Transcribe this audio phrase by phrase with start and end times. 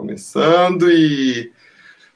[0.00, 1.52] Começando e.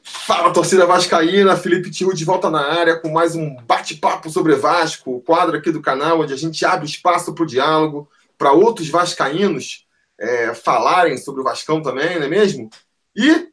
[0.03, 1.55] Fala, torcida Vascaína!
[1.55, 5.71] Felipe Tio de volta na área com mais um bate-papo sobre Vasco, o quadro aqui
[5.71, 8.09] do canal onde a gente abre espaço para o diálogo,
[8.39, 9.87] para outros vascaínos
[10.19, 12.71] é, falarem sobre o Vascão também, não é mesmo?
[13.15, 13.49] E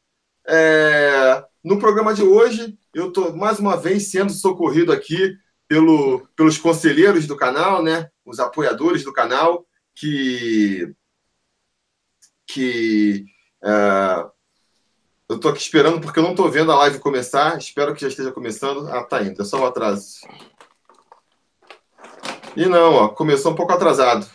[0.48, 5.36] é, no programa de hoje, eu estou mais uma vez sendo socorrido aqui
[5.68, 8.10] pelo, pelos conselheiros do canal, né?
[8.26, 10.90] Os apoiadores do canal, que.
[12.48, 13.26] que
[13.64, 14.26] é,
[15.30, 17.58] eu estou aqui esperando porque eu não estou vendo a live começar.
[17.58, 18.88] Espero que já esteja começando.
[18.90, 19.42] Ah, tá indo.
[19.42, 20.20] É só o um atraso.
[22.56, 24.28] E não, ó, começou um pouco atrasado.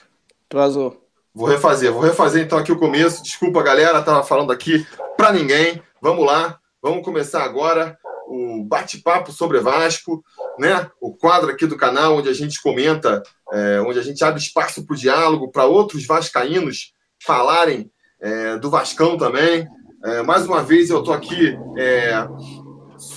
[0.48, 1.06] Atrasou.
[1.34, 3.22] Vou refazer, vou refazer então aqui o começo.
[3.22, 4.86] Desculpa, galera, tava falando aqui
[5.18, 5.82] para ninguém.
[6.00, 10.24] Vamos lá, vamos começar agora o bate-papo sobre Vasco,
[10.58, 10.90] né?
[10.98, 14.86] O quadro aqui do canal onde a gente comenta, é, onde a gente abre espaço
[14.86, 19.68] para o diálogo, para outros vascaínos falarem é, do Vascão também.
[20.04, 22.26] É, mais uma vez eu estou aqui é,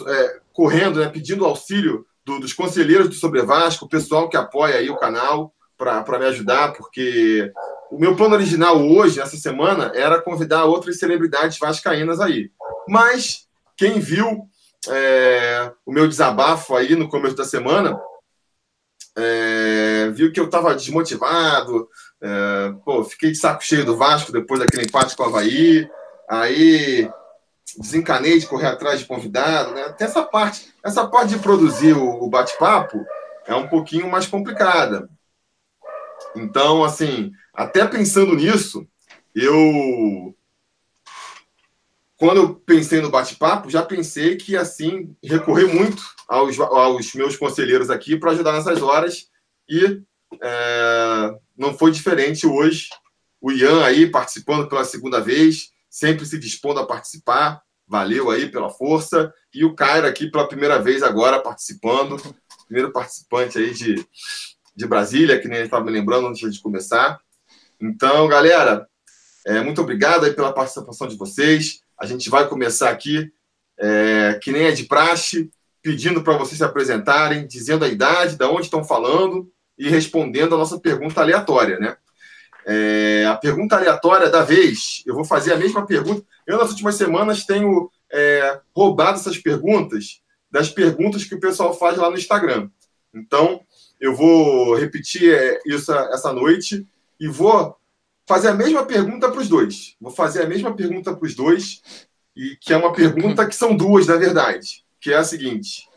[0.08, 4.76] é, correndo, né, pedindo auxílio do, dos conselheiros do Sobre Vasco, o pessoal que apoia
[4.76, 7.52] aí o canal para me ajudar, porque
[7.90, 12.52] o meu plano original hoje, essa semana, era convidar outras celebridades vascaínas aí.
[12.88, 14.48] Mas quem viu
[14.90, 18.00] é, o meu desabafo aí no começo da semana,
[19.18, 21.90] é, viu que eu estava desmotivado,
[22.22, 25.90] é, pô, fiquei de saco cheio do Vasco depois daquele empate com o Havaí,
[26.30, 27.10] aí
[27.78, 29.90] desencanei de correr atrás de convidado, né?
[29.94, 33.06] Tem essa parte, essa parte de produzir o, o bate-papo
[33.46, 35.10] é um pouquinho mais complicada.
[36.36, 38.88] Então, assim, até pensando nisso,
[39.36, 40.36] eu
[42.18, 47.90] quando eu pensei no bate-papo, já pensei que assim recorrer muito aos, aos meus conselheiros
[47.90, 49.30] aqui para ajudar nessas horas
[49.70, 50.02] e
[50.42, 52.88] é, não foi diferente hoje.
[53.42, 57.62] O Ian aí participando pela segunda vez, sempre se dispondo a participar.
[57.86, 59.34] Valeu aí pela força.
[59.54, 62.18] E o Cairo aqui pela primeira vez agora participando.
[62.66, 63.96] Primeiro participante aí de,
[64.74, 67.20] de Brasília, que nem estava me lembrando antes de começar.
[67.82, 68.88] Então, galera,
[69.46, 71.82] é, muito obrigado aí pela participação de vocês.
[72.00, 73.32] A gente vai começar aqui,
[73.78, 75.50] é, que nem é de praxe,
[75.82, 80.58] pedindo para vocês se apresentarem, dizendo a idade, de onde estão falando e respondendo a
[80.58, 81.96] nossa pergunta aleatória, né?
[82.66, 86.24] É, a pergunta aleatória da vez, eu vou fazer a mesma pergunta.
[86.46, 91.98] Eu, nas últimas semanas, tenho é, roubado essas perguntas das perguntas que o pessoal faz
[91.98, 92.70] lá no Instagram.
[93.14, 93.62] Então,
[94.00, 96.86] eu vou repetir é, isso essa noite
[97.20, 97.76] e vou
[98.28, 99.96] fazer a mesma pergunta para os dois.
[100.00, 101.82] Vou fazer a mesma pergunta para os dois,
[102.36, 105.89] e que é uma pergunta que são duas, na verdade, que é a seguinte: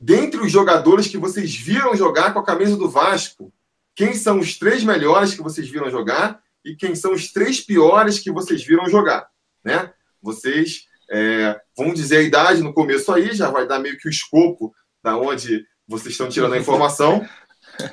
[0.00, 3.52] dentre os jogadores que vocês viram jogar com a camisa do Vasco,
[3.94, 8.18] quem são os três melhores que vocês viram jogar e quem são os três piores
[8.18, 9.28] que vocês viram jogar,
[9.64, 9.92] né?
[10.22, 14.10] Vocês é, vão dizer a idade no começo aí, já vai dar meio que o
[14.10, 14.72] escopo
[15.02, 17.26] da onde vocês estão tirando a informação,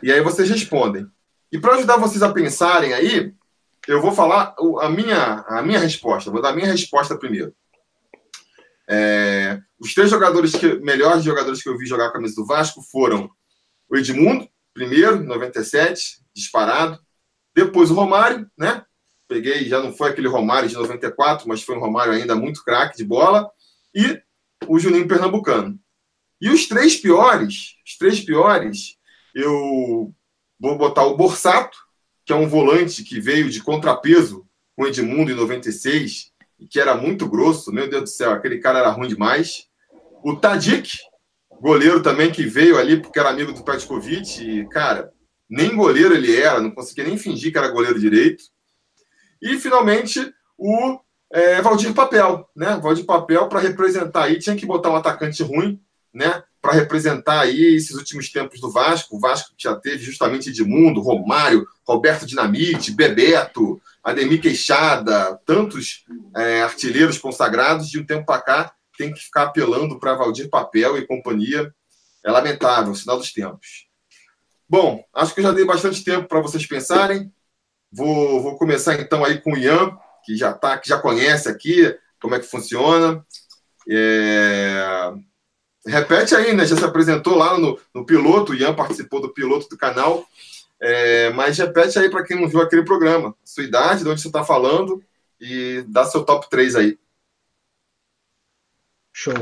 [0.03, 1.07] e aí vocês respondem.
[1.51, 3.33] E para ajudar vocês a pensarem aí,
[3.87, 7.53] eu vou falar a minha, a minha resposta, vou dar a minha resposta primeiro.
[8.89, 12.81] É, os três jogadores que melhores jogadores que eu vi jogar a camisa do Vasco
[12.81, 13.29] foram
[13.89, 16.99] o Edmundo, primeiro, 97, disparado.
[17.53, 18.83] Depois o Romário, né?
[19.27, 22.97] Peguei, já não foi aquele Romário de 94, mas foi um Romário ainda muito craque
[22.97, 23.49] de bola.
[23.93, 24.21] E
[24.67, 25.79] o Juninho Pernambucano.
[26.41, 28.97] E os três piores, os três piores,
[29.33, 30.13] eu
[30.59, 31.77] vou botar o Borsato,
[32.25, 36.34] que é um volante que veio de contrapeso com Edmundo em 96 e
[36.69, 39.67] que era muito grosso, meu Deus do céu, aquele cara era ruim demais.
[40.23, 40.97] O Tadic,
[41.61, 45.11] goleiro também que veio ali porque era amigo do Petkovic e, cara,
[45.49, 48.43] nem goleiro ele era, não conseguia nem fingir que era goleiro direito.
[49.41, 50.99] E, finalmente, o
[51.31, 52.79] é, Valdir Papel, né?
[52.81, 55.81] Valdir Papel, para representar aí, tinha que botar um atacante ruim,
[56.15, 56.41] né?
[56.61, 59.17] Para representar aí esses últimos tempos do Vasco.
[59.17, 67.17] O Vasco já teve justamente Edmundo, Romário, Roberto Dinamite, Bebeto, Ademir Queixada, tantos é, artilheiros
[67.17, 71.73] consagrados, de um tempo para cá tem que ficar apelando para Valdir Papel e companhia.
[72.23, 73.87] É lamentável, sinal dos tempos.
[74.67, 77.31] Bom, acho que eu já dei bastante tempo para vocês pensarem.
[77.91, 79.95] Vou, vou começar então aí com o Ian,
[80.25, 83.23] que já tá, que já conhece aqui como é que funciona.
[83.87, 85.13] É...
[85.85, 86.65] Repete aí, né?
[86.65, 90.25] Já se apresentou lá no, no piloto, o Ian participou do piloto do canal.
[90.81, 94.27] É, mas repete aí para quem não viu aquele programa, sua idade, de onde você
[94.27, 95.01] está falando
[95.39, 96.99] e dá seu top 3 aí.
[99.13, 99.33] Show.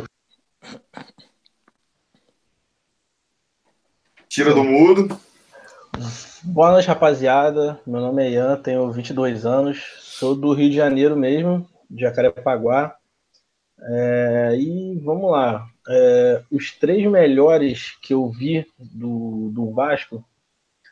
[4.27, 5.19] Tira do mudo.
[6.43, 7.79] Boa noite, rapaziada.
[7.85, 12.95] Meu nome é Ian, tenho 22 anos, sou do Rio de Janeiro mesmo, de Jacarepaguá.
[13.85, 15.67] É, e vamos lá.
[15.87, 20.23] É, os três melhores que eu vi do, do Vasco.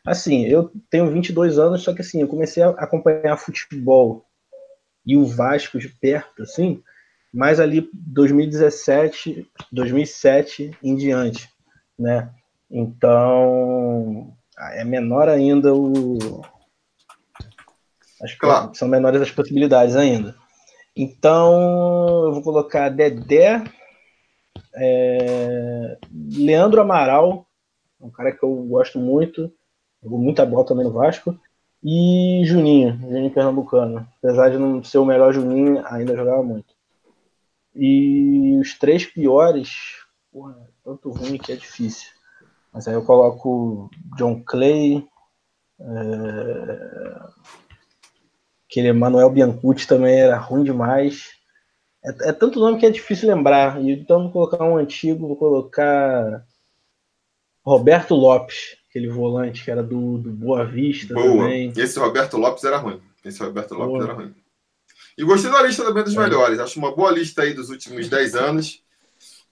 [0.05, 4.25] Assim, eu tenho 22 anos, só que assim, eu comecei a acompanhar futebol
[5.05, 6.81] e o Vasco de perto, assim,
[7.33, 11.49] mais ali 2017, 2007 em diante,
[11.97, 12.31] né?
[12.69, 14.35] Então,
[14.73, 16.41] é menor ainda o.
[18.23, 18.75] Acho que claro.
[18.75, 20.35] são menores as possibilidades ainda.
[20.95, 23.63] Então, eu vou colocar Dedé,
[24.75, 25.97] é,
[26.35, 27.45] Leandro Amaral,
[27.99, 29.51] um cara que eu gosto muito,
[30.03, 31.39] jogou muita bola também no Vasco,
[31.83, 34.07] e Juninho, Juninho Pernambucano.
[34.17, 36.73] Apesar de não ser o melhor Juninho, ainda jogava muito.
[37.75, 42.09] E os três piores, porra, tanto ruim que é difícil.
[42.71, 45.07] Mas aí eu coloco John Clay,
[45.79, 47.19] é...
[48.71, 51.31] aquele Manuel Biancucci também era ruim demais.
[52.03, 53.83] É, é, tanto nome que é difícil lembrar.
[53.83, 56.45] Então vou colocar um antigo, vou colocar
[57.63, 61.43] Roberto Lopes, aquele volante que era do, do Boa Vista Boa.
[61.43, 61.73] também.
[61.75, 63.01] Esse Roberto Lopes era ruim.
[63.25, 64.03] Esse Roberto Lopes boa.
[64.05, 64.35] era ruim.
[65.17, 66.19] E gostei da lista também dos é.
[66.19, 66.57] melhores.
[66.57, 68.81] Acho uma boa lista aí dos últimos 10 anos.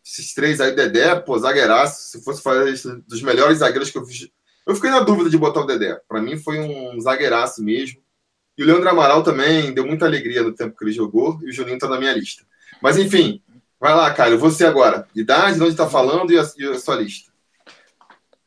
[0.04, 2.10] Esses três aí, Dedé, pô, zagueiraço.
[2.10, 4.30] Se fosse fazer a lista dos melhores zagueiros que eu fiz.
[4.66, 6.00] Eu fiquei na dúvida de botar o Dedé.
[6.08, 8.02] Para mim foi um zagueiraço mesmo.
[8.60, 11.40] E o Leandro Amaral também deu muita alegria no tempo que ele jogou.
[11.42, 12.44] E o Juninho tá na minha lista.
[12.82, 13.42] Mas enfim,
[13.80, 14.38] vai lá, Caio.
[14.38, 15.08] Você agora.
[15.16, 17.32] Idade, de onde tá falando e a, e a sua lista.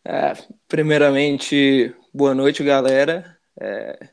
[0.05, 0.35] É,
[0.69, 3.38] primeiramente, boa noite, galera.
[3.59, 4.11] É,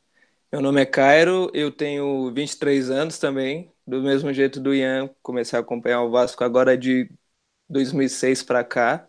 [0.50, 5.60] meu nome é Cairo, eu tenho 23 anos também, do mesmo jeito do Ian, comecei
[5.60, 7.12] a acompanhar o Vasco agora de
[7.70, 9.06] 2006 para cá,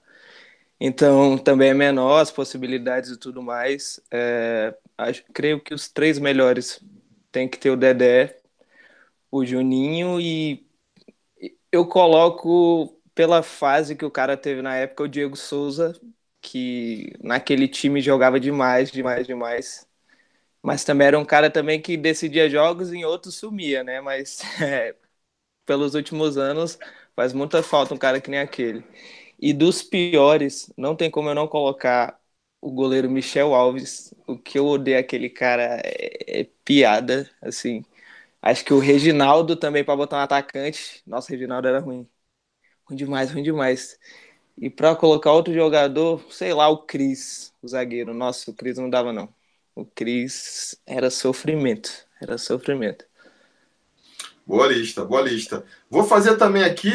[0.80, 4.00] então também é menor as possibilidades e tudo mais.
[4.10, 6.80] É, acho, creio que os três melhores
[7.32, 8.38] tem que ter o Dedé,
[9.30, 10.66] o Juninho e
[11.72, 15.98] eu coloco pela fase que o cara teve na época o Diego Souza,
[16.40, 19.86] que naquele time jogava demais, demais, demais
[20.62, 24.00] mas também era um cara também que decidia jogos e em outros sumia, né?
[24.00, 24.96] Mas é,
[25.66, 26.78] pelos últimos anos
[27.16, 28.84] faz muita falta um cara que nem aquele.
[29.40, 32.19] E dos piores, não tem como eu não colocar
[32.60, 34.14] o goleiro Michel Alves.
[34.26, 37.84] O que eu odeio aquele cara é, é piada, assim.
[38.42, 41.02] Acho que o Reginaldo também para botar um atacante.
[41.06, 42.08] Nossa, o Reginaldo era ruim.
[42.86, 43.98] Ruim demais, ruim demais.
[44.58, 48.14] E para colocar outro jogador, sei lá, o Cris, o zagueiro.
[48.14, 49.32] Nossa, o Cris não dava não.
[49.74, 51.90] O Cris era sofrimento,
[52.20, 53.06] era sofrimento.
[54.46, 55.64] Boa lista, boa lista.
[55.88, 56.90] Vou fazer também aqui,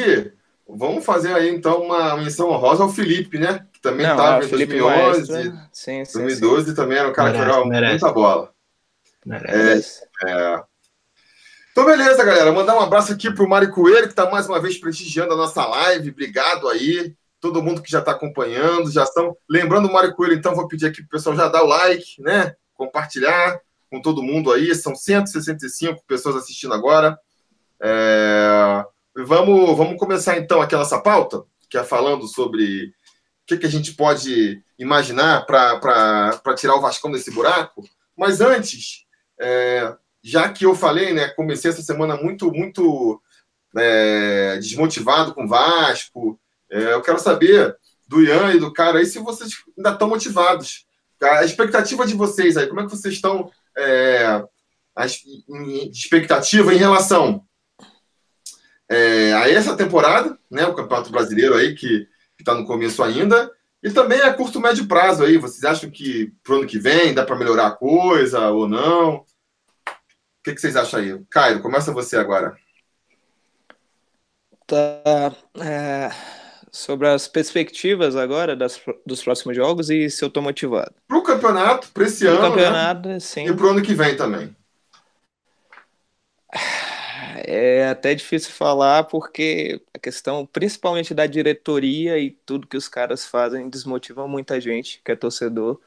[0.68, 3.66] vamos fazer aí então uma menção honrosa ao Felipe, né?
[3.74, 6.76] Que também estava é em 2011, Maestro, sim, sim, 2012 sim.
[6.76, 8.04] também era um cara merece, que jogava merece.
[8.04, 8.52] muita bola.
[9.26, 10.02] Merece.
[10.24, 10.64] É, é...
[11.72, 12.52] Então, beleza, galera.
[12.52, 15.38] Mandar um abraço aqui para o Mário Coelho, que está mais uma vez prestigiando a
[15.38, 16.10] nossa live.
[16.10, 19.36] Obrigado aí todo mundo que já está acompanhando, já estão.
[19.48, 22.22] Lembrando o Mário Coelho, então, vou pedir aqui para o pessoal já dar o like,
[22.22, 22.56] né?
[22.76, 23.60] compartilhar
[23.90, 24.76] com todo mundo aí.
[24.76, 27.18] São 165 pessoas assistindo agora.
[27.82, 28.86] É...
[29.18, 32.92] Vamos, vamos começar então aqui a nossa pauta, que é falando sobre o
[33.48, 37.82] que, que a gente pode imaginar para tirar o Vascão desse buraco.
[38.18, 39.06] Mas antes,
[39.40, 39.96] é...
[40.22, 43.22] já que eu falei, né, comecei essa semana muito, muito
[43.78, 44.58] é...
[44.58, 46.38] desmotivado com o Vasco,
[46.70, 47.74] é, eu quero saber
[48.06, 50.86] do Ian e do cara aí se vocês ainda estão motivados
[51.22, 54.44] a expectativa de vocês aí, como é que vocês estão é,
[54.96, 57.46] a expectativa em relação
[58.90, 62.08] é, a essa temporada, né, o Campeonato Brasileiro aí que
[62.40, 63.52] está no começo ainda,
[63.82, 67.24] e também a curto médio prazo aí, vocês acham que pro ano que vem dá
[67.24, 69.16] para melhorar a coisa ou não?
[69.18, 69.26] O
[70.44, 71.20] que, que vocês acham aí?
[71.30, 72.56] Caio, começa você agora.
[74.68, 75.36] Tá.
[75.60, 76.10] É
[76.76, 80.94] sobre as perspectivas agora das, dos próximos jogos e se eu tô motivado.
[81.08, 82.50] Pro campeonato, para esse Pro ano.
[82.50, 83.20] campeonato, né?
[83.20, 83.48] sim.
[83.48, 84.56] E pro ano que vem também.
[87.38, 93.26] É até difícil falar porque a questão, principalmente da diretoria e tudo que os caras
[93.26, 95.80] fazem, desmotiva muita gente que é torcedor.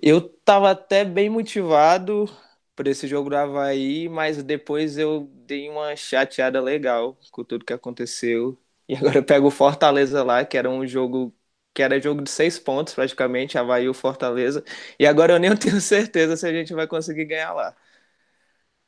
[0.00, 2.26] Eu tava até bem motivado
[2.74, 7.72] por esse jogo do Havaí, mas depois eu dei uma chateada legal com tudo que
[7.72, 11.34] aconteceu e agora eu pego o Fortaleza lá, que era um jogo
[11.74, 14.62] que era jogo de seis pontos praticamente, Havaí o Fortaleza.
[14.98, 17.74] E agora eu nem tenho certeza se a gente vai conseguir ganhar lá.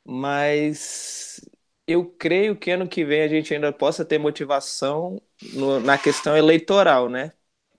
[0.05, 1.39] Mas
[1.87, 5.21] eu creio que ano que vem a gente ainda possa ter motivação
[5.53, 7.33] no, na questão eleitoral, né?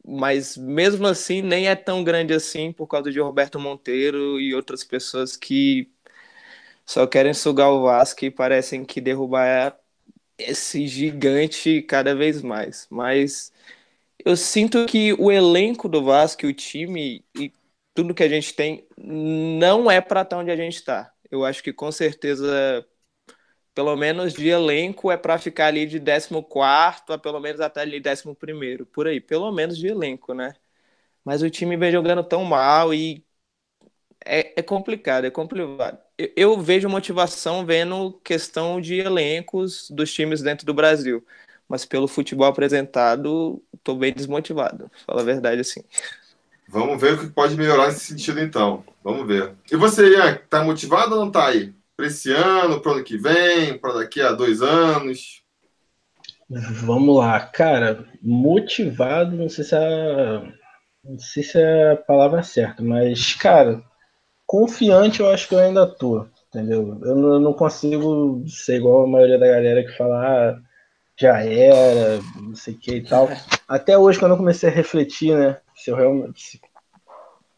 [0.05, 4.83] Mas mesmo assim nem é tão grande assim por causa de Roberto Monteiro e outras
[4.85, 5.91] pessoas que
[6.87, 9.79] só querem sugar o Vasco e parecem que derrubar
[10.39, 12.87] esse gigante cada vez mais.
[12.91, 13.53] Mas
[14.25, 17.53] eu sinto que o elenco do Vasco, o time e
[17.95, 21.12] tudo que a gente tem não é para estar onde a gente está.
[21.31, 22.87] Eu acho que com certeza,
[23.75, 28.03] pelo menos de elenco, é para ficar ali de 14 a pelo menos até ali
[28.03, 30.55] 11, por aí, pelo menos de elenco, né?
[31.25, 33.25] Mas o time vem jogando tão mal e
[34.25, 35.99] é, é complicado, é complicado.
[36.19, 41.25] Eu, eu vejo motivação vendo questão de elencos dos times dentro do Brasil
[41.69, 45.83] mas pelo futebol apresentado, estou bem desmotivado, fala a verdade assim.
[46.71, 48.85] Vamos ver o que pode melhorar nesse sentido, então.
[49.03, 49.55] Vamos ver.
[49.71, 51.75] E você, Ian, tá motivado ou não tá aí?
[51.97, 55.43] Para esse ano, para o ano que vem, para daqui a dois anos?
[56.49, 58.05] Vamos lá, cara.
[58.23, 60.43] Motivado, não sei se é,
[61.05, 63.83] não sei se é a palavra certa, mas, cara,
[64.47, 66.99] confiante eu acho que eu ainda tô, entendeu?
[67.03, 70.59] Eu não consigo ser igual a maioria da galera que fala, ah,
[71.17, 73.29] já era, não sei o que e tal.
[73.69, 76.61] Até hoje, quando eu comecei a refletir, né, se eu realmente,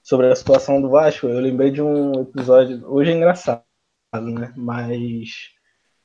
[0.02, 3.64] sobre a situação do Vasco, eu lembrei de um episódio, hoje é engraçado,
[4.14, 5.50] né, mas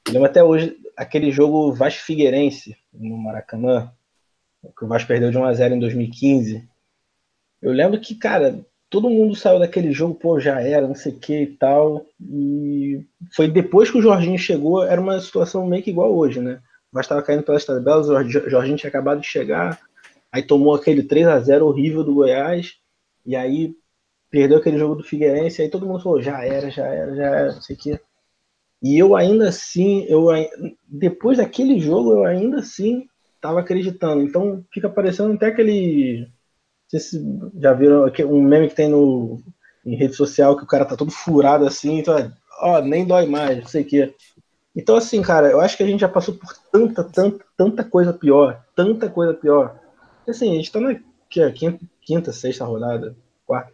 [0.08, 3.92] eu lembro até hoje aquele jogo Vasco Figueirense no Maracanã,
[4.78, 6.68] que o Vasco perdeu de 1 a 0 em 2015.
[7.62, 11.20] Eu lembro que, cara, todo mundo saiu daquele jogo, pô, já era, não sei o
[11.20, 12.06] que e tal.
[12.20, 13.06] E
[13.36, 16.62] foi depois que o Jorginho chegou, era uma situação meio que igual hoje, né?
[16.92, 19.80] mas estava caindo pelas tabelas, o Jorginho tinha acabado de chegar,
[20.38, 22.76] aí tomou aquele 3 a 0 horrível do Goiás,
[23.26, 23.76] e aí
[24.30, 27.54] perdeu aquele jogo do Figueirense, aí todo mundo falou, já era, já era, já era,
[27.54, 28.00] não sei o quê.
[28.82, 30.28] E eu ainda assim, eu
[30.88, 34.22] depois daquele jogo, eu ainda assim estava acreditando.
[34.24, 36.22] Então fica parecendo até aquele.
[36.22, 39.42] Não sei se já viram um meme que tem no,
[39.86, 43.58] em rede social que o cara tá todo furado assim, então, ó, nem dói mais,
[43.58, 44.14] não sei o quê.
[44.76, 48.14] Então, assim, cara, eu acho que a gente já passou por tanta, tanta, tanta coisa
[48.14, 49.80] pior, tanta coisa pior.
[50.28, 53.16] Assim, a gente tá na quinta, quinta, sexta rodada,
[53.46, 53.74] quarta,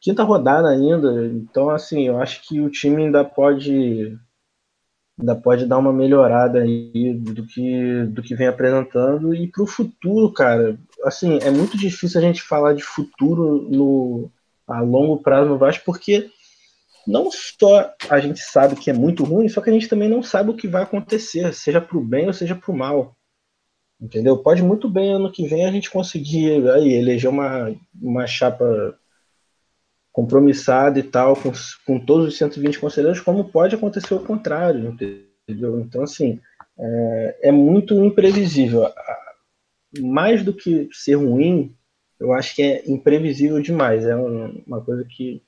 [0.00, 1.26] quinta rodada ainda.
[1.26, 4.18] Então, assim, eu acho que o time ainda pode
[5.18, 9.66] ainda pode dar uma melhorada aí do que do que vem apresentando e para o
[9.66, 10.78] futuro, cara.
[11.04, 14.30] Assim, é muito difícil a gente falar de futuro no
[14.66, 16.30] a longo prazo no Vasco porque
[17.06, 20.22] não só a gente sabe que é muito ruim, só que a gente também não
[20.22, 23.16] sabe o que vai acontecer, seja para o bem ou seja para o mal.
[24.00, 24.38] Entendeu?
[24.38, 28.96] Pode muito bem ano que vem a gente conseguir aí, eleger uma, uma chapa
[30.12, 31.52] compromissada e tal, com,
[31.84, 35.80] com todos os 120 conselheiros, como pode acontecer o contrário, entendeu?
[35.80, 36.40] Então, assim,
[36.78, 38.88] é, é muito imprevisível.
[40.00, 41.74] Mais do que ser ruim,
[42.20, 44.04] eu acho que é imprevisível demais.
[44.04, 45.42] É uma coisa que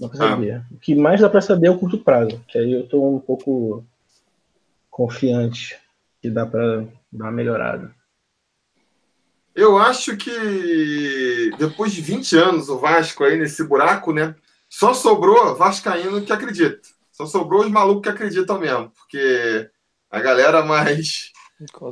[0.00, 0.52] Dá pra saber.
[0.54, 0.66] Ah.
[0.72, 3.20] O que mais dá para saber é o curto prazo, que aí eu tô um
[3.20, 3.84] pouco
[4.90, 5.78] confiante
[6.22, 7.94] que dá para dar uma melhorada.
[9.54, 14.34] Eu acho que depois de 20 anos o Vasco aí nesse buraco, né?
[14.68, 16.80] Só sobrou Vascaíno que acredita.
[17.10, 18.90] Só sobrou os malucos que acreditam mesmo.
[18.90, 19.68] Porque
[20.10, 21.32] a galera mais,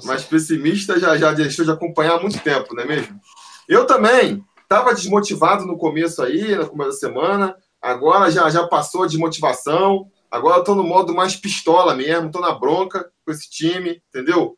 [0.04, 3.20] mais pessimista já, já deixou de acompanhar há muito tempo, não é mesmo?
[3.68, 7.56] Eu também estava desmotivado no começo aí, no começo da semana.
[7.80, 10.10] Agora já, já passou de motivação.
[10.30, 12.30] Agora eu tô no modo mais pistola mesmo.
[12.30, 14.57] Tô na bronca com esse time, entendeu?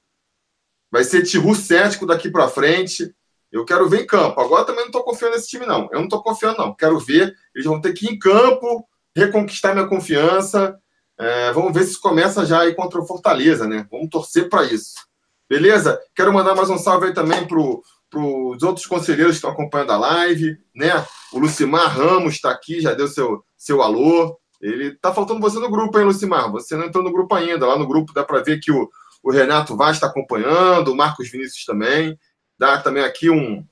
[0.90, 3.14] Vai ser Tiru cético daqui para frente.
[3.52, 4.40] Eu quero ver em campo.
[4.40, 5.88] Agora também não tô confiando nesse time, não.
[5.92, 6.74] Eu não tô confiando, não.
[6.74, 7.34] Quero ver.
[7.54, 10.78] Eles vão ter que ir em campo, reconquistar minha confiança.
[11.18, 13.86] É, vamos ver se começa já aí contra o Fortaleza, né?
[13.90, 14.94] Vamos torcer para isso.
[15.48, 16.00] Beleza?
[16.14, 19.98] Quero mandar mais um salve aí também para os outros conselheiros que estão acompanhando a
[19.98, 21.04] live, né?
[21.32, 24.38] O Lucimar Ramos está aqui, já deu seu, seu alô.
[24.62, 26.50] Ele tá faltando você no grupo, hein, Lucimar?
[26.52, 27.66] Você não entrou no grupo ainda.
[27.66, 28.88] Lá no grupo dá para ver que o,
[29.22, 32.18] o Renato Vaz está acompanhando, o Marcos Vinícius também.
[32.58, 33.64] Dá também aqui um,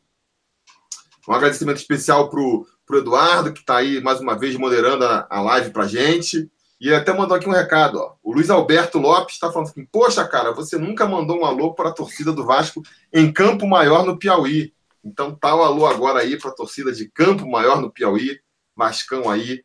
[1.29, 5.41] um agradecimento especial para o Eduardo, que está aí mais uma vez moderando a, a
[5.41, 6.51] live para gente.
[6.81, 8.15] E até mandou aqui um recado, ó.
[8.23, 11.89] O Luiz Alberto Lopes está falando assim: Poxa, cara, você nunca mandou um alô para
[11.89, 14.73] a torcida do Vasco em Campo Maior no Piauí.
[15.05, 18.39] Então tá o alô agora aí para a torcida de Campo Maior no Piauí.
[18.77, 19.65] Vascão aí,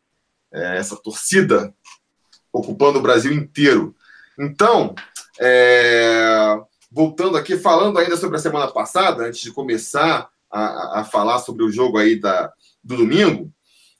[0.52, 1.72] é, essa torcida
[2.52, 3.94] ocupando o Brasil inteiro.
[4.38, 4.94] Então,
[5.40, 6.56] é,
[6.90, 11.64] voltando aqui, falando ainda sobre a semana passada, antes de começar a, a falar sobre
[11.64, 13.52] o jogo aí da, do domingo,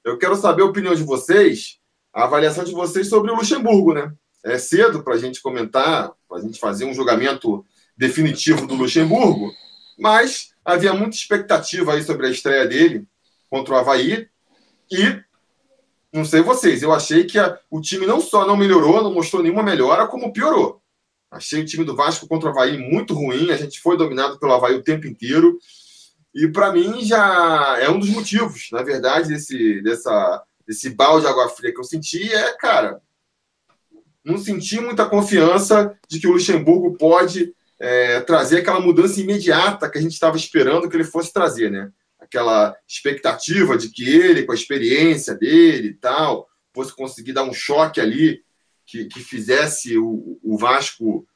[0.05, 1.79] eu quero saber a opinião de vocês
[2.15, 4.13] a avaliação de vocês sobre o Luxemburgo, né?
[4.45, 9.53] É cedo para a gente comentar, para a gente fazer um julgamento definitivo do Luxemburgo,
[9.99, 13.07] mas havia muita expectativa aí sobre a estreia dele
[13.51, 14.29] contra o Havaí
[14.91, 15.23] e
[16.13, 19.43] não sei vocês, eu achei que a, o time não só não melhorou, não mostrou
[19.43, 20.81] nenhuma melhora, como piorou.
[21.35, 24.53] Achei o time do Vasco contra o Havaí muito ruim, a gente foi dominado pelo
[24.53, 25.59] Havaí o tempo inteiro.
[26.33, 31.31] E para mim já é um dos motivos, na verdade, desse, dessa, desse balde de
[31.31, 33.01] água fria que eu senti é, cara,
[34.25, 39.99] não senti muita confiança de que o Luxemburgo pode é, trazer aquela mudança imediata que
[39.99, 41.91] a gente estava esperando que ele fosse trazer, né?
[42.19, 47.53] Aquela expectativa de que ele, com a experiência dele e tal, fosse conseguir dar um
[47.53, 48.44] choque ali
[48.95, 51.27] que, que fizesse o, o Vasco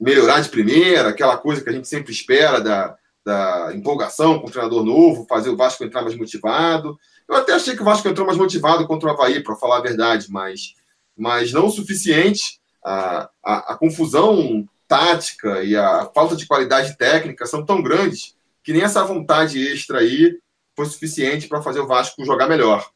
[0.00, 4.50] melhorar de primeira, aquela coisa que a gente sempre espera da, da empolgação com o
[4.50, 6.98] treinador novo, fazer o Vasco entrar mais motivado.
[7.28, 9.82] Eu até achei que o Vasco entrou mais motivado contra o Havaí, para falar a
[9.82, 10.74] verdade, mas,
[11.16, 12.60] mas não o suficiente.
[12.82, 18.74] A, a, a, confusão tática e a falta de qualidade técnica são tão grandes que
[18.74, 20.38] nem essa vontade extra aí
[20.76, 22.86] foi suficiente para fazer o Vasco jogar melhor.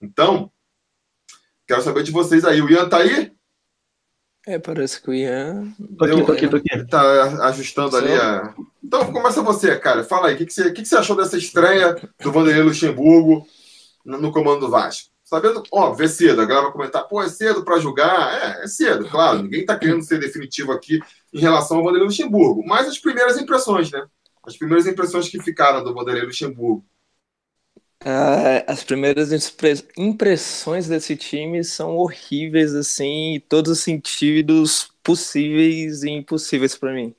[0.00, 0.50] Então,
[1.68, 2.62] quero saber de vocês aí.
[2.62, 3.30] O Ian tá aí?
[4.46, 5.74] É, parece que o Ian.
[5.98, 6.84] Tô aqui, tô aqui, tô aqui.
[6.86, 8.54] Tá ajustando ali a.
[8.82, 10.02] Então começa você, cara.
[10.02, 13.46] Fala aí, o que, que, você, que, que você achou dessa estreia do Vanderlei Luxemburgo
[14.04, 15.10] no comando do Vasco?
[15.22, 16.40] Sabendo, óbvio, é cedo.
[16.40, 18.32] A galera vai comentar, pô, é cedo para julgar.
[18.42, 19.42] É, é cedo, claro.
[19.42, 20.98] Ninguém está querendo ser definitivo aqui
[21.34, 22.64] em relação ao Vanderlei Luxemburgo.
[22.66, 24.02] Mas as primeiras impressões, né?
[24.42, 26.82] As primeiras impressões que ficaram do Vanderlei Luxemburgo.
[28.04, 29.30] Uh, as primeiras
[29.96, 37.14] impressões desse time são horríveis, assim, em todos os sentidos possíveis e impossíveis para mim.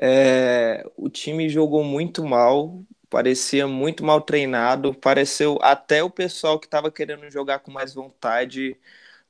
[0.00, 6.66] É, o time jogou muito mal, parecia muito mal treinado, pareceu até o pessoal que
[6.66, 8.76] estava querendo jogar com mais vontade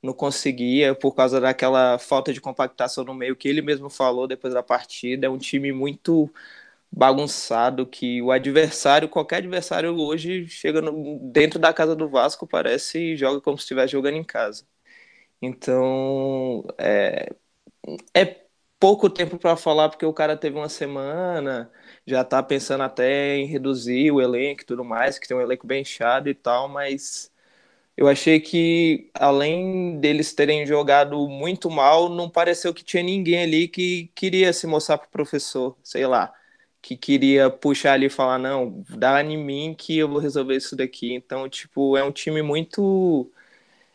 [0.01, 4.53] não conseguia por causa daquela falta de compactação no meio que ele mesmo falou depois
[4.53, 5.27] da partida.
[5.27, 6.29] É um time muito
[6.91, 12.99] bagunçado que o adversário, qualquer adversário hoje chega no, dentro da casa do Vasco, parece
[13.13, 14.65] e joga como se estivesse jogando em casa.
[15.41, 17.29] Então, é,
[18.15, 18.45] é
[18.79, 21.71] pouco tempo para falar porque o cara teve uma semana,
[22.05, 25.67] já tá pensando até em reduzir o elenco e tudo mais, que tem um elenco
[25.67, 27.31] bem inchado e tal, mas
[27.97, 33.67] eu achei que além deles terem jogado muito mal, não pareceu que tinha ninguém ali
[33.67, 36.33] que queria se mostrar pro professor, sei lá
[36.81, 40.75] que queria puxar ali e falar, não, dá em mim que eu vou resolver isso
[40.75, 41.13] daqui.
[41.13, 43.31] Então, tipo, é um time muito.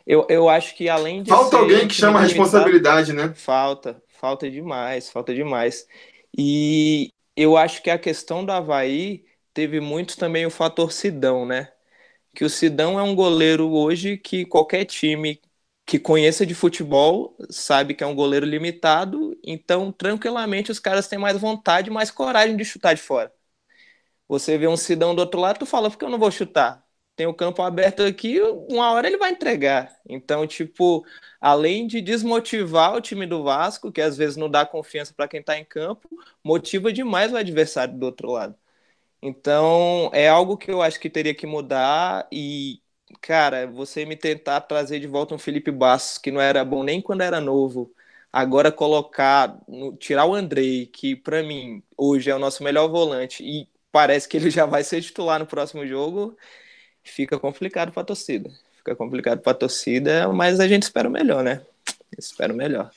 [0.07, 1.31] Eu, eu acho que além de.
[1.31, 3.33] Falta alguém que chama a responsabilidade, né?
[3.35, 5.87] Falta, falta demais, falta demais.
[6.37, 11.72] E eu acho que a questão do Havaí teve muito também o fator Sidão, né?
[12.35, 15.40] Que o Sidão é um goleiro hoje que qualquer time
[15.87, 21.18] que conheça de futebol sabe que é um goleiro limitado, então tranquilamente os caras têm
[21.18, 23.33] mais vontade, mais coragem de chutar de fora.
[24.29, 26.85] Você vê um Sidão do outro lado, tu fala, por que eu não vou chutar?
[27.14, 29.96] Tem o campo aberto aqui, uma hora ele vai entregar.
[30.09, 31.07] Então, tipo,
[31.40, 35.40] além de desmotivar o time do Vasco, que às vezes não dá confiança para quem
[35.40, 36.09] está em campo,
[36.44, 38.57] motiva demais o adversário do outro lado.
[39.22, 42.83] Então, é algo que eu acho que teria que mudar e
[43.21, 47.01] cara, você me tentar trazer de volta um Felipe Bastos, que não era bom nem
[47.01, 47.92] quando era novo,
[48.33, 49.59] agora colocar,
[49.99, 54.37] tirar o Andrei, que para mim hoje é o nosso melhor volante, e parece que
[54.37, 56.37] ele já vai ser titular no próximo jogo,
[57.03, 58.51] fica complicado para a torcida.
[58.77, 61.62] Fica complicado para a torcida, mas a gente espera o melhor, né?
[62.16, 62.90] Espero melhor.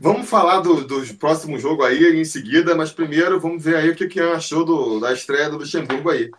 [0.00, 3.96] Vamos falar do, do próximo jogo aí em seguida, mas primeiro vamos ver aí o
[3.96, 6.28] que, que achou do, da estreia do Luxemburgo aí.
[6.28, 6.32] O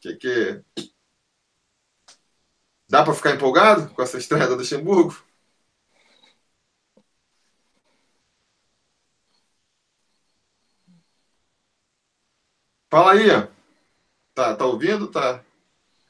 [0.00, 0.60] que, que
[2.94, 5.20] Dá para ficar empolgado com essa estreia do Luxemburgo?
[12.88, 13.48] Fala aí.
[14.32, 15.08] Tá, tá ouvindo?
[15.08, 15.42] Tá.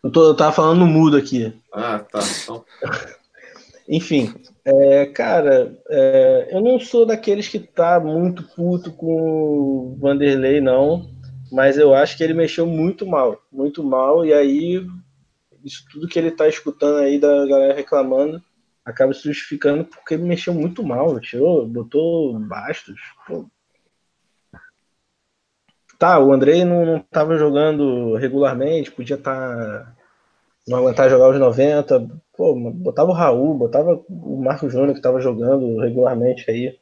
[0.03, 1.59] Eu, tô, eu tava falando no mudo aqui.
[1.73, 2.19] Ah, tá.
[2.43, 2.67] Então...
[3.89, 10.61] Enfim, é, cara, é, eu não sou daqueles que tá muito puto com o Vanderlei,
[10.61, 11.11] não.
[11.51, 14.27] Mas eu acho que ele mexeu muito mal, muito mal.
[14.27, 14.87] E aí
[15.65, 18.43] isso tudo que ele tá escutando aí da galera reclamando
[18.85, 23.01] acaba se justificando porque ele mexeu muito mal, tirou, botou bastos.
[23.27, 23.47] Pô.
[25.99, 29.85] Tá, o Andrei não, não tava jogando regularmente, podia estar.
[29.85, 29.97] Tá,
[30.69, 32.09] não aguentar jogar os 90.
[32.37, 36.79] Pô, botava o Raul, botava o Marco Júnior que tava jogando regularmente aí.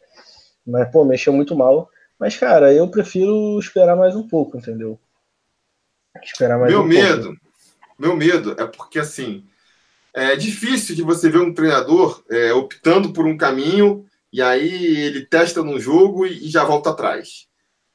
[0.66, 1.88] Mas, pô, mexeu muito mal.
[2.18, 4.98] Mas, cara, eu prefiro esperar mais um pouco, entendeu?
[6.22, 7.24] Esperar mais Meu um medo.
[7.24, 7.41] Pouco
[7.98, 9.46] meu medo é porque, assim,
[10.14, 15.26] é difícil de você ver um treinador é, optando por um caminho e aí ele
[15.26, 17.46] testa num jogo e, e, já volta atrás.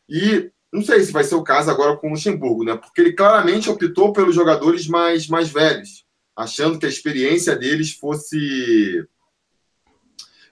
[0.10, 2.76] E não sei se vai ser o caso agora com o Luxemburgo, né?
[2.76, 6.06] Porque ele claramente optou pelos jogadores mais, mais velhos.
[6.36, 9.08] achando que a experiência deles fosse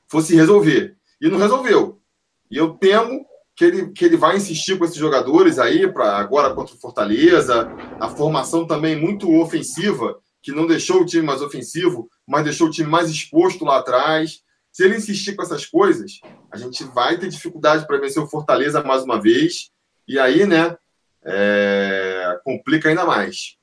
[0.08, 0.98] fosse resolver.
[1.20, 2.02] E não resolveu.
[2.50, 6.54] E eu temo que ele, que ele vai insistir com esses jogadores aí para agora
[6.54, 12.10] contra o Fortaleza, a formação também muito ofensiva, que não deixou o time mais ofensivo,
[12.28, 14.42] mas deixou o time mais exposto lá atrás.
[14.72, 16.20] Se ele insistir com essas coisas,
[16.52, 19.72] a gente vai ter dificuldade para vencer o Fortaleza mais uma vez.
[20.06, 20.78] E aí, né,
[21.24, 23.56] é, complica ainda mais.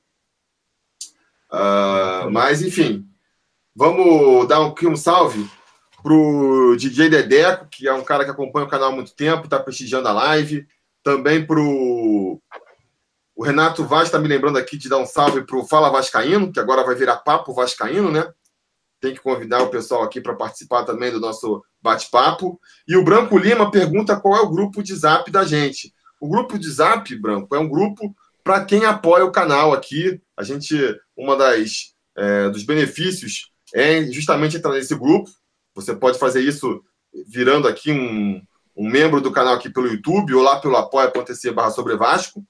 [1.51, 3.05] Uh, mas, enfim,
[3.75, 5.47] vamos dar um, um salve
[6.03, 9.57] pro DJ Dedeco, que é um cara que acompanha o canal há muito tempo, está
[9.57, 10.67] prestigiando a live.
[11.01, 12.39] Também pro
[13.35, 16.59] o Renato Vaz está me lembrando aqui de dar um salve pro Fala Vascaíno, que
[16.59, 18.31] agora vai virar Papo Vascaíno, né?
[19.01, 22.59] Tem que convidar o pessoal aqui para participar também do nosso bate-papo.
[22.87, 25.93] E o Branco Lima pergunta qual é o grupo de zap da gente.
[26.21, 30.21] O grupo de zap, Branco, é um grupo para quem apoia o canal aqui.
[30.37, 30.75] A gente,
[31.17, 35.29] uma das é, dos benefícios é justamente entrar nesse grupo.
[35.75, 36.83] Você pode fazer isso
[37.27, 38.41] virando aqui um,
[38.75, 42.43] um membro do canal aqui pelo YouTube ou lá pelo apoia.se barra sobre Vasco.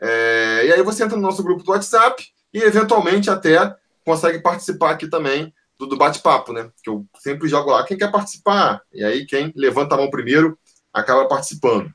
[0.00, 4.92] É, e aí você entra no nosso grupo do WhatsApp e eventualmente até consegue participar
[4.92, 6.70] aqui também do, do bate-papo, né?
[6.82, 7.84] Que eu sempre jogo lá.
[7.84, 8.82] Quem quer participar?
[8.92, 10.58] E aí quem levanta a mão primeiro
[10.92, 11.92] acaba participando.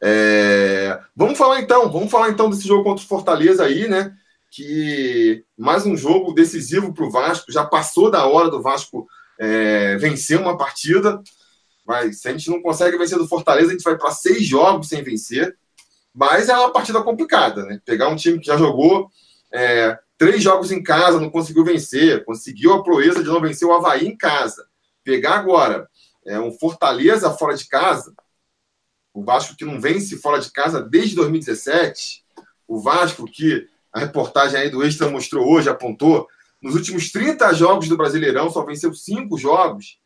[0.00, 4.14] É, vamos falar então, vamos falar então desse jogo contra o Fortaleza aí, né?
[4.50, 7.50] Que mais um jogo decisivo para o Vasco.
[7.52, 9.06] Já passou da hora do Vasco
[9.38, 11.22] é, vencer uma partida.
[11.86, 14.88] Mas se a gente não consegue vencer do Fortaleza, a gente vai para seis jogos
[14.88, 15.56] sem vencer.
[16.14, 17.80] Mas é uma partida complicada, né?
[17.84, 19.10] Pegar um time que já jogou
[19.52, 23.72] é, três jogos em casa, não conseguiu vencer, conseguiu a proeza de não vencer o
[23.72, 24.66] Havaí em casa.
[25.04, 25.88] Pegar agora
[26.26, 28.12] é, um Fortaleza fora de casa,
[29.14, 32.24] o Vasco que não vence fora de casa desde 2017,
[32.66, 36.28] o Vasco que a reportagem aí do Extra mostrou hoje, apontou,
[36.60, 39.98] nos últimos 30 jogos do Brasileirão, só venceu cinco jogos.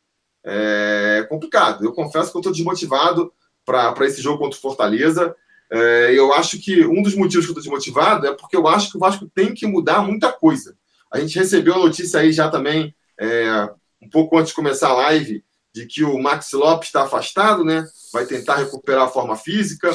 [0.44, 1.84] É complicado.
[1.84, 3.32] Eu confesso que eu estou desmotivado
[3.64, 5.34] para esse jogo contra o Fortaleza.
[5.70, 8.90] É, eu acho que um dos motivos que eu estou desmotivado é porque eu acho
[8.90, 10.76] que o Vasco tem que mudar muita coisa.
[11.10, 14.94] A gente recebeu a notícia aí já também, é, um pouco antes de começar a
[14.94, 17.86] live, de que o Max Lopes está afastado, né?
[18.12, 19.90] Vai tentar recuperar a forma física.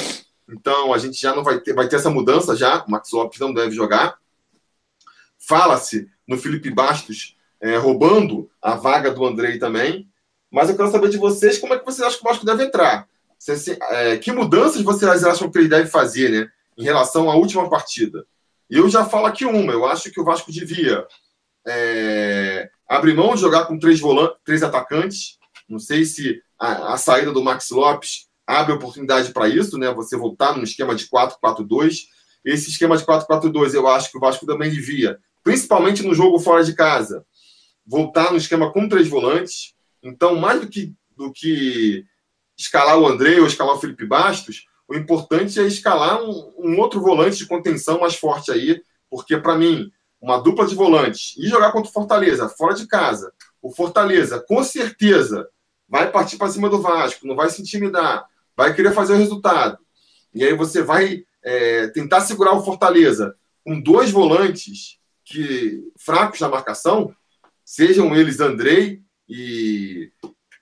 [0.50, 2.84] Então a gente já não vai ter, vai ter essa mudança já.
[2.84, 4.18] O Max Lopes não deve jogar.
[5.38, 10.08] Fala-se no Felipe Bastos é, roubando a vaga do Andrei também.
[10.52, 12.64] Mas eu quero saber de vocês como é que vocês acham que o Vasco deve
[12.64, 13.08] entrar.
[13.38, 17.70] Se, é, que mudanças vocês acham que ele deve fazer né, em relação à última
[17.70, 18.26] partida?
[18.70, 19.72] Eu já falo aqui uma.
[19.72, 21.06] Eu acho que o Vasco devia
[21.66, 25.38] é, abrir mão de jogar com três, volantes, três atacantes.
[25.70, 29.94] Não sei se a, a saída do Max Lopes abre oportunidade para isso, né?
[29.94, 32.06] Você voltar num esquema de 4-4-2.
[32.44, 36.64] Esse esquema de 4-4-2 eu acho que o Vasco também devia principalmente no jogo fora
[36.64, 37.26] de casa,
[37.86, 39.74] voltar no esquema com três volantes.
[40.04, 42.06] Então, mais do que, do que
[42.58, 47.02] escalar o André ou escalar o Felipe Bastos, o importante é escalar um, um outro
[47.02, 51.72] volante de contenção mais forte aí, porque para mim, uma dupla de volantes e jogar
[51.72, 55.48] contra o Fortaleza, fora de casa, o Fortaleza com certeza
[55.88, 59.78] vai partir para cima do Vasco, não vai se intimidar, vai querer fazer o resultado.
[60.34, 64.97] E aí você vai é, tentar segurar o Fortaleza com dois volantes
[65.28, 67.14] que fracos na marcação,
[67.64, 70.10] sejam eles Andrei e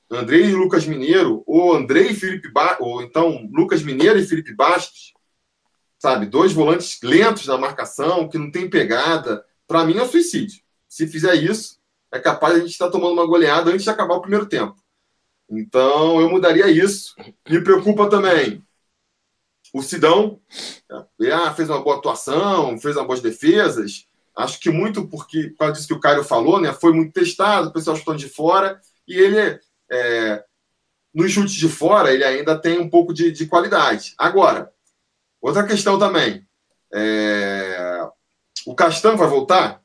[0.09, 2.77] Andrei e Lucas Mineiro, ou Andrei e Felipe ba...
[2.79, 5.13] ou então Lucas Mineiro e Felipe Bastos,
[5.99, 6.25] sabe?
[6.25, 9.45] Dois volantes lentos na marcação, que não tem pegada.
[9.67, 10.61] Para mim é um suicídio.
[10.89, 11.79] Se fizer isso,
[12.11, 14.75] é capaz de a gente estar tomando uma goleada antes de acabar o primeiro tempo.
[15.49, 17.13] Então eu mudaria isso.
[17.47, 18.63] Me preocupa também
[19.73, 20.39] o Sidão.
[21.31, 25.73] Ah, fez uma boa atuação, fez uma boas defesas, Acho que muito porque, por causa
[25.73, 26.73] disso que o Caio falou, né?
[26.73, 30.43] Foi muito testado, o pessoal chutando de fora, e ele, é,
[31.13, 34.13] nos chutes de fora, ele ainda tem um pouco de, de qualidade.
[34.17, 34.73] Agora,
[35.41, 36.45] outra questão também.
[36.93, 38.07] É,
[38.65, 39.81] o Castan vai voltar?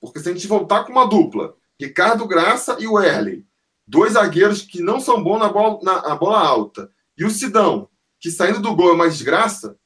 [0.00, 3.44] Porque se a gente voltar com uma dupla, Ricardo Graça e o Erley,
[3.86, 7.88] dois zagueiros que não são bons na bola, na, na bola alta, e o Sidão,
[8.18, 9.76] que saindo do gol é uma desgraça,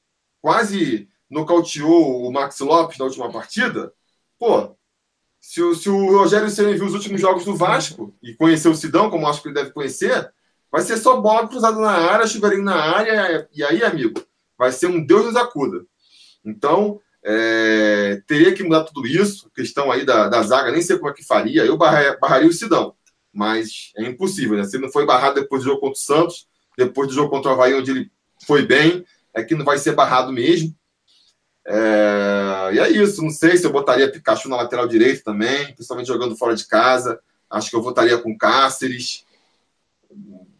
[0.40, 3.92] quase nocauteou o Max Lopes na última partida,
[4.38, 4.76] Pô,
[5.40, 8.74] se o, se o Rogério Senna viu os últimos jogos do Vasco e conheceu o
[8.74, 10.32] Sidão, como acho que ele deve conhecer,
[10.70, 14.20] vai ser só bola cruzada na área, chuveirinho na área, e aí, amigo,
[14.58, 15.84] vai ser um Deus nos acuda.
[16.44, 21.10] Então, é, teria que mudar tudo isso, questão aí da, da zaga, nem sei como
[21.10, 22.94] é que faria, eu barraria, barraria o Sidão,
[23.32, 24.64] mas é impossível, né?
[24.64, 27.54] Se não foi barrado depois do jogo contra o Santos, depois do jogo contra o
[27.54, 28.10] Havaí, onde ele
[28.46, 30.74] foi bem, é que não vai ser barrado mesmo.
[31.66, 36.06] É, e é isso, não sei se eu botaria Pikachu na lateral direito também, principalmente
[36.06, 37.18] jogando fora de casa.
[37.50, 39.24] Acho que eu votaria com Cáceres.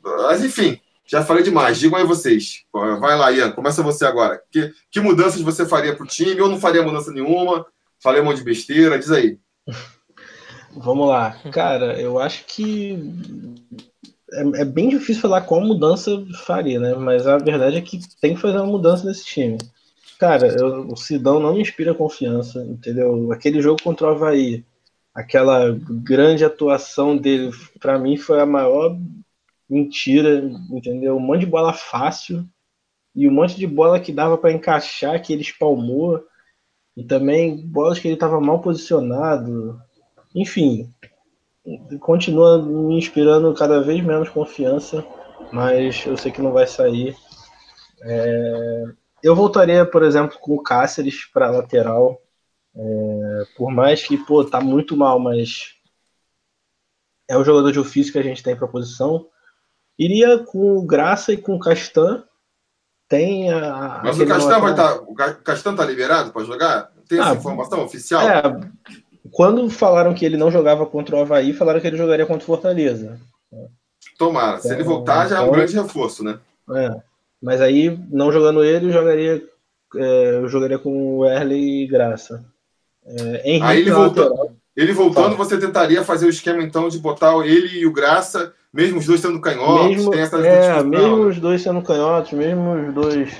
[0.03, 1.79] Mas enfim, já falei demais.
[1.79, 2.65] Digam aí vocês.
[2.73, 4.43] Vai lá, Ian, começa você agora.
[4.51, 6.37] Que, que mudanças você faria para o time?
[6.37, 7.67] Eu não faria mudança nenhuma.
[8.03, 9.39] Falei um monte de besteira, diz aí.
[10.77, 11.39] Vamos lá.
[11.53, 12.99] Cara, eu acho que
[14.33, 16.95] é, é, bem difícil falar qual mudança faria, né?
[16.95, 19.59] Mas a verdade é que tem que fazer uma mudança nesse time.
[20.25, 23.31] Cara, eu, o Sidão não me inspira confiança, entendeu?
[23.31, 24.65] Aquele jogo contra o Havaí,
[25.15, 28.99] aquela grande atuação dele, para mim foi a maior
[29.69, 31.17] mentira, entendeu?
[31.17, 32.43] Um monte de bola fácil
[33.15, 36.25] e um monte de bola que dava para encaixar, que ele espalmou,
[36.97, 39.79] e também bolas que ele estava mal posicionado.
[40.35, 40.91] Enfim,
[42.01, 45.05] continua me inspirando cada vez menos confiança,
[45.53, 47.15] mas eu sei que não vai sair.
[48.03, 48.85] É...
[49.25, 52.21] Eu voltaria, por exemplo, com o Cáceres para lateral.
[52.77, 53.45] É...
[53.57, 55.75] Por mais que, pô, tá muito mal, mas
[57.27, 59.27] é o jogador de ofício que a gente tem para a posição.
[59.99, 62.23] Iria com o Graça e com o Castan.
[63.09, 64.03] Tem a.
[64.05, 64.99] Mas o Castan vai estar.
[64.99, 66.93] Tá, o Castan tá liberado para jogar?
[67.09, 68.29] Tem essa ah, informação oficial?
[68.29, 68.43] É,
[69.31, 72.47] quando falaram que ele não jogava contra o Havaí, falaram que ele jogaria contra o
[72.47, 73.19] Fortaleza.
[74.19, 74.61] Tomara.
[74.61, 76.39] Se ele voltar, já é um então, grande reforço, né?
[76.71, 77.14] É.
[77.45, 79.43] Mas aí, não jogando ele, eu jogaria,
[79.97, 82.45] é, eu jogaria com o Erle e Graça.
[83.07, 87.37] É, Henrique aí ele voltando, ele voltando, você tentaria fazer o esquema então de botar
[87.47, 91.27] ele e o Graça mesmo os dois sendo canhotos, mesmo, tem essa É, mesmo né?
[91.27, 93.33] os dois sendo canhotos, mesmo os dois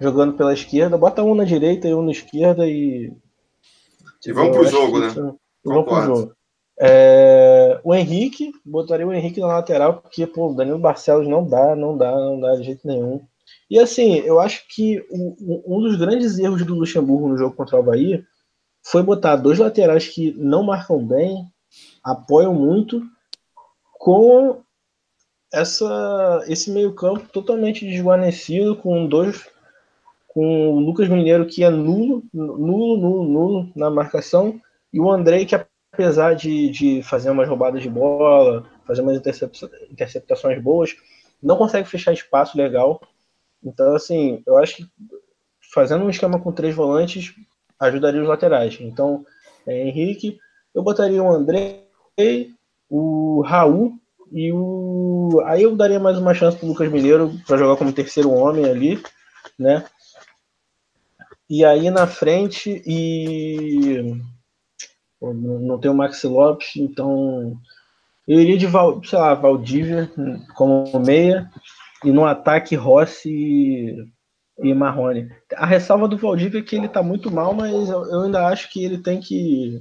[0.00, 3.12] jogando pela esquerda, bota um na direita e um na esquerda e.
[4.26, 5.14] E vamos pro jogo, né?
[5.64, 6.32] Vamos pro jogo.
[6.80, 11.76] É, o Henrique, botaria o Henrique na lateral, porque, pô, o Danilo Barcelos não dá,
[11.76, 13.20] não dá, não dá de jeito nenhum.
[13.70, 17.82] E assim, eu acho que um dos grandes erros do Luxemburgo no jogo contra o
[17.82, 18.24] Bahia
[18.82, 21.46] foi botar dois laterais que não marcam bem,
[22.02, 23.02] apoiam muito,
[23.92, 24.62] com
[25.52, 29.48] essa, esse meio-campo totalmente desguarnecido, com dois.
[30.28, 34.60] Com o Lucas Mineiro, que é nulo, nulo, nulo, nulo na marcação,
[34.92, 35.54] e o Andrei, que
[35.94, 40.96] apesar de, de fazer umas roubadas de bola, fazer umas interceptações boas,
[41.40, 43.00] não consegue fechar espaço legal.
[43.64, 44.86] Então, assim, eu acho que
[45.72, 47.34] fazendo um esquema com três volantes
[47.80, 48.78] ajudaria os laterais.
[48.80, 49.24] Então,
[49.66, 50.38] é, Henrique,
[50.74, 51.84] eu botaria o Andrei,
[52.88, 53.94] o Raul
[54.30, 55.42] e o.
[55.46, 59.02] Aí eu daria mais uma chance pro Lucas Mineiro para jogar como terceiro homem ali,
[59.58, 59.84] né?
[61.48, 64.20] E aí na frente e.
[65.20, 67.56] Não tem o Maxi Lopes, então.
[68.26, 70.10] Eu iria de, Val, sei lá, Valdívia
[70.54, 71.50] como meia
[72.04, 74.08] e no ataque Rossi e,
[74.62, 75.30] e Marrone.
[75.56, 78.70] A ressalva do Valdívia é que ele tá muito mal, mas eu, eu ainda acho
[78.70, 79.80] que ele tem que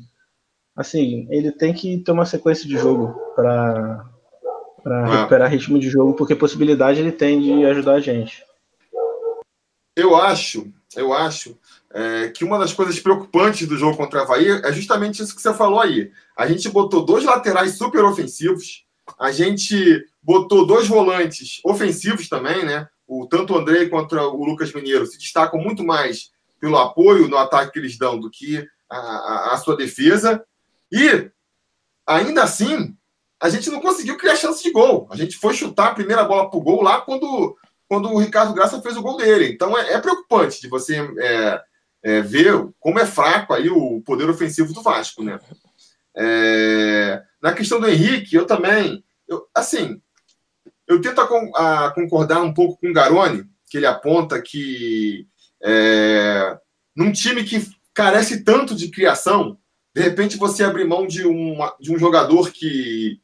[0.75, 4.09] assim, ele tem que ter uma sequência de jogo para
[4.83, 5.15] para ah.
[5.15, 8.43] recuperar ritmo de jogo, porque possibilidade ele tem de ajudar a gente.
[9.95, 11.57] Eu acho, eu acho
[11.93, 15.41] é, que uma das coisas preocupantes do jogo contra a Havaí é justamente isso que
[15.41, 16.11] você falou aí.
[16.35, 18.85] A gente botou dois laterais super ofensivos,
[19.17, 22.87] a gente botou dois volantes ofensivos também, né?
[23.05, 27.37] O, tanto o André quanto o Lucas Mineiro se destacam muito mais pelo apoio no
[27.37, 30.43] ataque que eles dão do que a, a, a sua defesa.
[30.91, 31.29] E,
[32.07, 32.95] ainda assim,
[33.41, 35.07] a gente não conseguiu criar chance de gol.
[35.11, 37.57] A gente foi chutar a primeira bola para o gol lá quando,
[37.89, 39.47] quando o Ricardo Graça fez o gol dele.
[39.51, 41.61] Então é, é preocupante de você é,
[42.01, 45.37] é, ver como é fraco aí o poder ofensivo do Vasco, né?
[46.15, 50.01] É, na questão do Henrique, eu também, eu, assim,
[50.87, 55.27] eu tento a, a concordar um pouco com o Garoni, que ele aponta que
[55.63, 56.57] é,
[56.95, 59.57] num time que carece tanto de criação,
[59.95, 63.19] de repente você abrir mão de, uma, de um jogador que,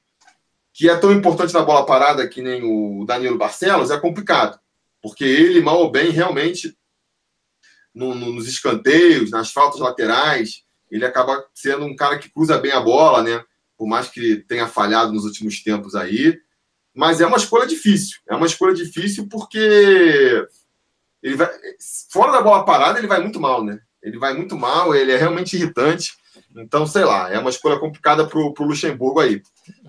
[0.73, 4.59] que é tão importante na bola parada que nem o Danilo Barcelos, é complicado.
[5.01, 6.77] Porque ele, mal ou bem, realmente,
[7.93, 12.71] no, no, nos escanteios, nas faltas laterais, ele acaba sendo um cara que cruza bem
[12.71, 13.43] a bola, né?
[13.77, 16.37] Por mais que tenha falhado nos últimos tempos aí.
[16.93, 18.19] Mas é uma escolha difícil.
[18.29, 20.47] É uma escolha difícil porque
[21.21, 21.49] ele vai,
[22.11, 23.79] fora da bola parada, ele vai muito mal, né?
[24.01, 26.13] Ele vai muito mal, ele é realmente irritante.
[26.55, 29.41] Então, sei lá, é uma escolha complicada para o Luxemburgo aí.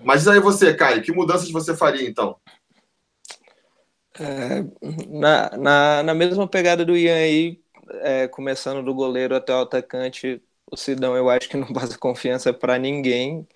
[0.03, 2.37] Mas aí você, Caio, que mudanças você faria então?
[4.19, 4.63] É,
[5.07, 7.61] na, na, na mesma pegada do Ian aí,
[8.01, 12.53] é, começando do goleiro até o atacante, o Sidão eu acho que não passa confiança
[12.53, 13.47] para ninguém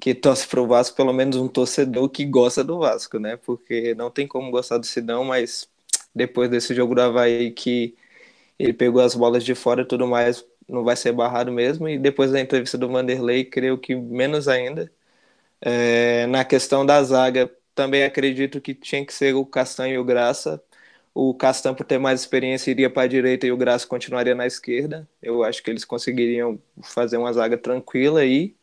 [0.00, 3.36] que torce para o Vasco, pelo menos um torcedor que gosta do Vasco, né?
[3.36, 5.68] Porque não tem como gostar do Sidão, mas
[6.14, 7.96] depois desse jogo do Havaí que
[8.58, 11.88] ele pegou as bolas de fora e tudo mais, não vai ser barrado mesmo.
[11.88, 14.92] E depois da entrevista do Vanderlei, creio que menos ainda.
[15.60, 20.04] É, na questão da zaga, também acredito que tinha que ser o Castanho e o
[20.04, 20.62] Graça.
[21.14, 24.46] O Castan, por ter mais experiência, iria para a direita e o Graça continuaria na
[24.46, 25.08] esquerda.
[25.22, 28.56] Eu acho que eles conseguiriam fazer uma zaga tranquila aí.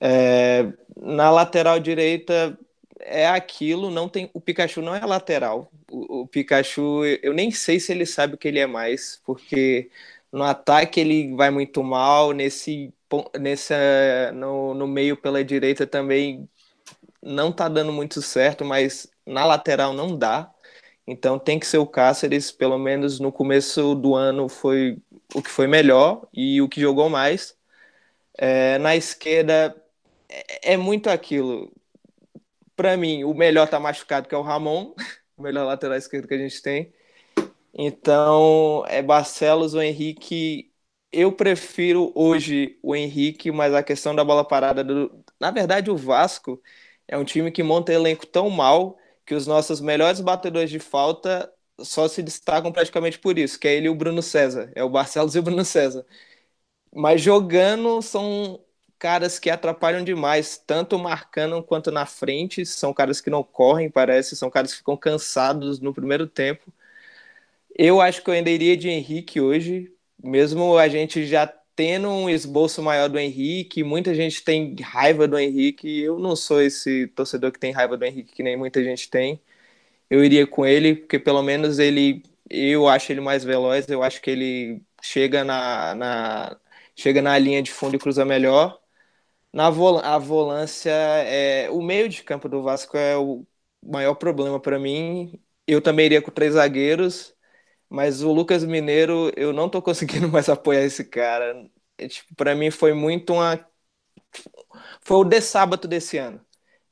[0.00, 2.58] É, na lateral direita
[3.00, 5.70] é aquilo, não tem o Pikachu não é lateral.
[5.90, 9.90] O, o, Pikachu, eu nem sei se ele sabe o que ele é mais, porque
[10.32, 12.92] no ataque ele vai muito mal, nesse
[13.40, 13.74] nesse
[14.34, 16.48] no, no meio pela direita também
[17.22, 20.52] não tá dando muito certo, mas na lateral não dá.
[21.06, 24.98] Então tem que ser o Cáceres, pelo menos no começo do ano foi
[25.34, 27.56] o que foi melhor e o que jogou mais.
[28.36, 29.74] É, na esquerda
[30.28, 31.72] é, é muito aquilo.
[32.76, 34.94] Para mim, o melhor tá machucado que é o Ramon,
[35.36, 36.92] o melhor lateral esquerdo que a gente tem.
[37.74, 40.72] Então, é Barcelos ou Henrique.
[41.12, 45.24] Eu prefiro hoje o Henrique, mas a questão da bola parada do...
[45.40, 46.62] na verdade o Vasco
[47.08, 51.52] é um time que monta elenco tão mal que os nossos melhores batedores de falta
[51.80, 54.72] só se destacam praticamente por isso, que é ele e o Bruno César.
[54.74, 56.04] É o Barcelos e o Bruno César.
[56.94, 58.60] Mas jogando são
[58.98, 62.64] caras que atrapalham demais, tanto marcando quanto na frente.
[62.66, 66.72] São caras que não correm, parece, são caras que ficam cansados no primeiro tempo.
[67.76, 72.28] Eu acho que eu ainda iria de Henrique hoje, mesmo a gente já tendo um
[72.28, 76.00] esboço maior do Henrique, muita gente tem raiva do Henrique.
[76.00, 79.40] Eu não sou esse torcedor que tem raiva do Henrique, que nem muita gente tem.
[80.10, 84.20] Eu iria com ele, porque pelo menos ele, eu acho ele mais veloz, eu acho
[84.22, 86.56] que ele chega na, na
[86.96, 88.80] chega na linha de fundo e cruza melhor.
[89.52, 93.46] Na vol a volância, é, o meio de campo do Vasco é o
[93.82, 95.42] maior problema para mim.
[95.66, 97.34] Eu também iria com três zagueiros,
[97.88, 101.70] mas o Lucas Mineiro, eu não tô conseguindo mais apoiar esse cara.
[101.98, 103.56] É, tipo, para mim foi muito uma
[105.00, 106.40] foi o de sábado desse ano,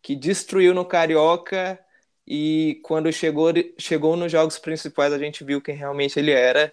[0.02, 1.78] que destruiu no Carioca
[2.26, 6.72] e quando chegou chegou nos jogos principais a gente viu quem realmente ele era,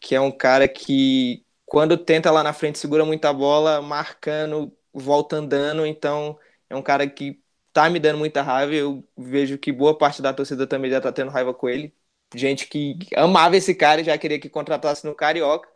[0.00, 5.36] que é um cara que quando tenta lá na frente segura muita bola, marcando volta
[5.36, 6.38] andando, então
[6.70, 8.74] é um cara que tá me dando muita raiva.
[8.74, 11.94] Eu vejo que boa parte da torcida também já tá tendo raiva com ele.
[12.34, 15.68] Gente que amava esse cara e já queria que contratasse no Carioca,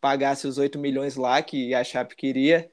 [0.00, 2.70] pagasse os 8 milhões lá que a Chape queria.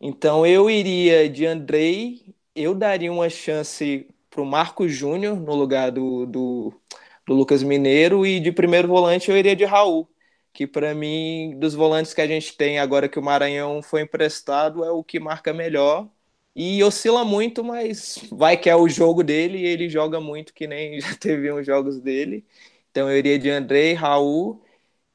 [0.00, 6.26] Então eu iria de Andrei, eu daria uma chance pro Marco Júnior no lugar do,
[6.26, 6.82] do,
[7.26, 10.08] do Lucas Mineiro e de primeiro volante eu iria de Raul
[10.56, 14.82] que para mim, dos volantes que a gente tem agora que o Maranhão foi emprestado,
[14.82, 16.08] é o que marca melhor.
[16.54, 20.66] E oscila muito, mas vai que é o jogo dele e ele joga muito, que
[20.66, 22.46] nem já teve uns jogos dele.
[22.90, 24.62] Então eu iria de Andrei, Raul,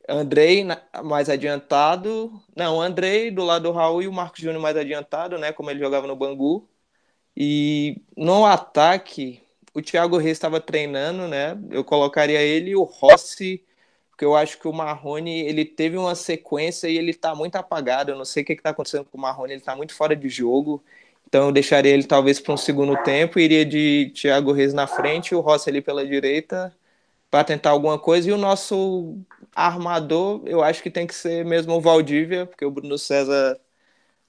[0.07, 0.63] Andrei
[1.03, 2.31] mais adiantado.
[2.55, 5.51] Não, Andrei do lado do Raul e o Marcos Júnior mais adiantado, né?
[5.51, 6.69] Como ele jogava no Bangu.
[7.35, 9.41] E no ataque,
[9.73, 11.57] o Thiago Reis estava treinando, né?
[11.71, 13.65] Eu colocaria ele e o Rossi
[14.21, 18.11] porque eu acho que o Marrone ele teve uma sequência e ele tá muito apagado.
[18.11, 20.29] Eu não sei o que, está acontecendo com o Marrone, ele tá muito fora de
[20.29, 20.83] jogo.
[21.27, 25.33] Então eu deixaria ele talvez para um segundo tempo, iria de Thiago Reis na frente,
[25.33, 26.71] o Rossi ali pela direita
[27.31, 28.29] para tentar alguma coisa.
[28.29, 29.17] E o nosso
[29.55, 33.59] armador, eu acho que tem que ser mesmo o Valdívia, porque o Bruno César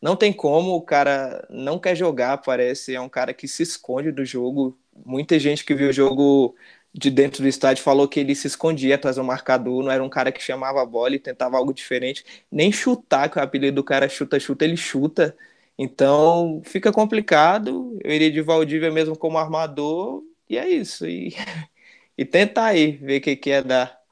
[0.01, 4.13] não tem como, o cara não quer jogar, parece, é um cara que se esconde
[4.13, 4.79] do jogo.
[5.05, 6.55] Muita gente que viu o jogo
[6.95, 10.09] de dentro do estádio falou que ele se escondia atrás do marcador, não era um
[10.11, 13.85] cara que chamava a bola e tentava algo diferente, nem chutar, que o apelido do
[13.85, 15.37] cara chuta, chuta, ele chuta.
[15.79, 17.99] Então fica complicado.
[18.05, 21.07] Eu iria de Valdívia mesmo como armador, e é isso.
[21.07, 21.35] E,
[22.17, 24.03] e tentar aí ver o que, que é dar.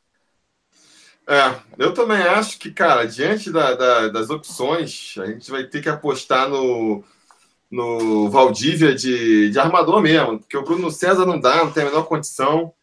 [1.28, 5.80] É, eu também acho que, cara, diante da, da, das opções, a gente vai ter
[5.80, 7.04] que apostar no,
[7.70, 11.86] no Valdívia de, de armador mesmo, porque o Bruno César não dá, não tem a
[11.86, 12.74] menor condição.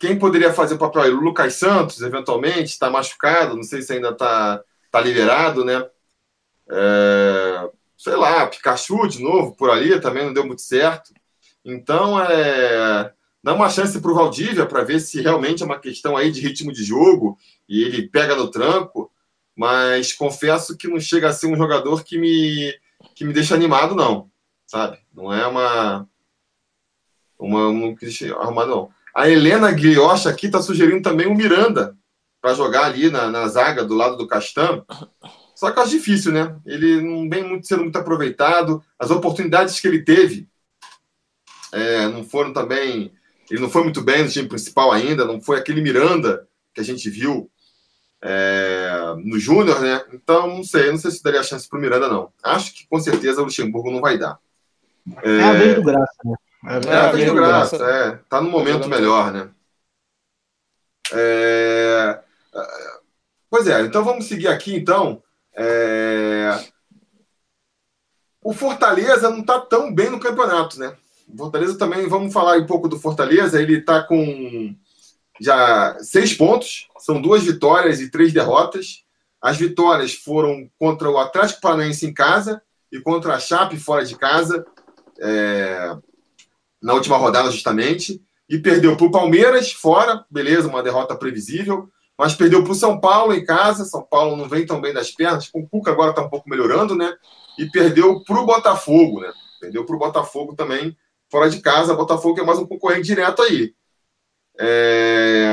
[0.00, 1.10] Quem poderia fazer o papel aí?
[1.10, 5.86] O Lucas Santos, eventualmente, está machucado, não sei se ainda está tá liberado, né?
[6.70, 11.12] É, sei lá, Pikachu de novo por ali, também não deu muito certo.
[11.64, 13.12] Então, é,
[13.42, 16.40] dá uma chance para o Valdívia para ver se realmente é uma questão aí de
[16.40, 17.38] ritmo de jogo
[17.68, 19.10] e ele pega no tranco,
[19.56, 22.74] mas confesso que não chega a ser um jogador que me
[23.14, 24.30] que me deixa animado, não.
[24.66, 24.98] Sabe?
[25.12, 26.08] Não é uma.
[27.38, 27.72] Uma.
[27.72, 27.96] Não
[28.40, 28.90] arrumar, não.
[29.14, 31.96] A Helena Guilhocha aqui está sugerindo também o Miranda
[32.40, 34.84] para jogar ali na, na zaga do lado do Castan.
[35.54, 36.56] Só que eu acho difícil, né?
[36.66, 38.82] Ele não vem muito, sendo muito aproveitado.
[38.98, 40.48] As oportunidades que ele teve
[41.72, 43.12] é, não foram também.
[43.50, 46.84] Ele não foi muito bem no time principal ainda, não foi aquele Miranda que a
[46.84, 47.50] gente viu
[48.26, 50.02] é, no Júnior, né?
[50.14, 52.32] Então, não sei, não sei se daria chance para o Miranda, não.
[52.42, 54.38] Acho que com certeza o Luxemburgo não vai dar.
[55.22, 56.34] É, é a vez do Graça, né?
[56.66, 58.18] É, é a vez do Graça, é.
[58.26, 59.50] Tá no momento melhor, né?
[61.12, 62.18] É...
[63.50, 65.22] Pois é, então vamos seguir aqui, então.
[65.54, 66.64] É...
[68.42, 70.96] O Fortaleza não está tão bem no campeonato, né?
[71.28, 74.74] O Fortaleza também, vamos falar um pouco do Fortaleza, ele está com
[75.40, 79.04] já seis pontos, são duas vitórias e três derrotas.
[79.40, 84.16] As vitórias foram contra o Atlético Paranaense em casa e contra a Chape fora de
[84.16, 84.64] casa,
[85.20, 85.96] é,
[86.82, 88.22] na última rodada, justamente.
[88.48, 93.00] E perdeu para o Palmeiras fora, beleza, uma derrota previsível, mas perdeu para o São
[93.00, 93.84] Paulo em casa.
[93.84, 96.48] São Paulo não vem tão bem das pernas, com o Cuca agora está um pouco
[96.48, 97.14] melhorando, né?
[97.58, 99.32] E perdeu para o Botafogo, né?
[99.60, 100.96] Perdeu para o Botafogo também
[101.30, 101.94] fora de casa.
[101.94, 103.74] Botafogo é mais um concorrente direto aí.
[104.58, 105.46] É...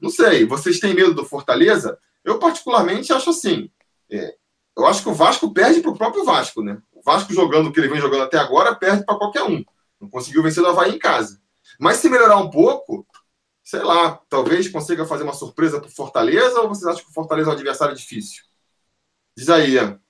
[0.00, 1.98] Não sei, vocês têm medo do Fortaleza?
[2.24, 3.70] Eu, particularmente, acho assim.
[4.10, 4.34] É...
[4.76, 6.80] Eu acho que o Vasco perde para o próprio Vasco, né?
[6.92, 9.64] O Vasco jogando o que ele vem jogando até agora, perde para qualquer um.
[10.00, 11.40] Não conseguiu vencer o Havaí em casa.
[11.80, 13.04] Mas se melhorar um pouco,
[13.64, 17.14] sei lá, talvez consiga fazer uma surpresa para o Fortaleza ou vocês acham que o
[17.14, 18.44] Fortaleza é um adversário difícil?
[19.36, 20.00] Diz aí, Ian.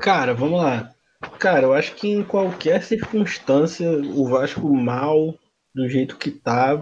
[0.00, 0.94] Cara, vamos lá.
[1.38, 5.38] Cara, eu acho que em qualquer circunstância, o Vasco mal
[5.76, 6.74] do jeito que tá,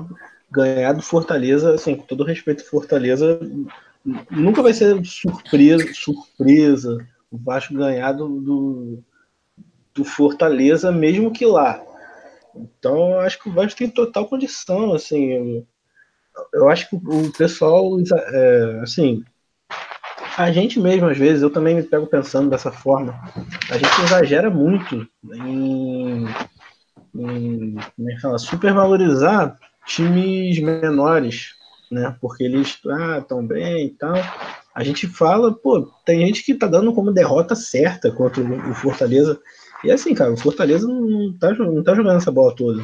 [0.48, 3.40] ganhar do Fortaleza, assim, com todo respeito Fortaleza,
[4.30, 9.04] nunca vai ser surpresa, surpresa o Vasco ganhar do, do,
[9.92, 11.82] do Fortaleza, mesmo que lá.
[12.54, 15.66] Então, acho que o Vasco tem total condição, assim, eu,
[16.52, 19.24] eu acho que o pessoal, é, assim,
[20.38, 23.20] a gente mesmo, às vezes, eu também me pego pensando dessa forma,
[23.68, 25.93] a gente exagera muito em
[27.14, 29.56] em como é que fala, supervalorizar
[29.86, 31.54] times menores,
[31.90, 32.16] né?
[32.20, 34.14] Porque eles ah, estão bem e tal.
[34.74, 39.40] A gente fala, pô, tem gente que tá dando como derrota certa contra o Fortaleza.
[39.84, 42.82] E assim, cara, o Fortaleza não tá, não tá jogando essa bola toda.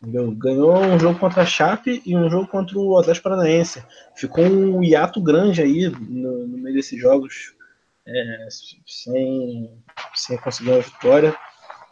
[0.00, 0.30] Entendeu?
[0.32, 3.82] Ganhou um jogo contra a Chape e um jogo contra o Atlético Paranaense.
[4.14, 7.54] Ficou um hiato grande aí no, no meio desses jogos,
[8.06, 8.48] é,
[8.86, 9.70] sem,
[10.14, 11.36] sem conseguir uma vitória.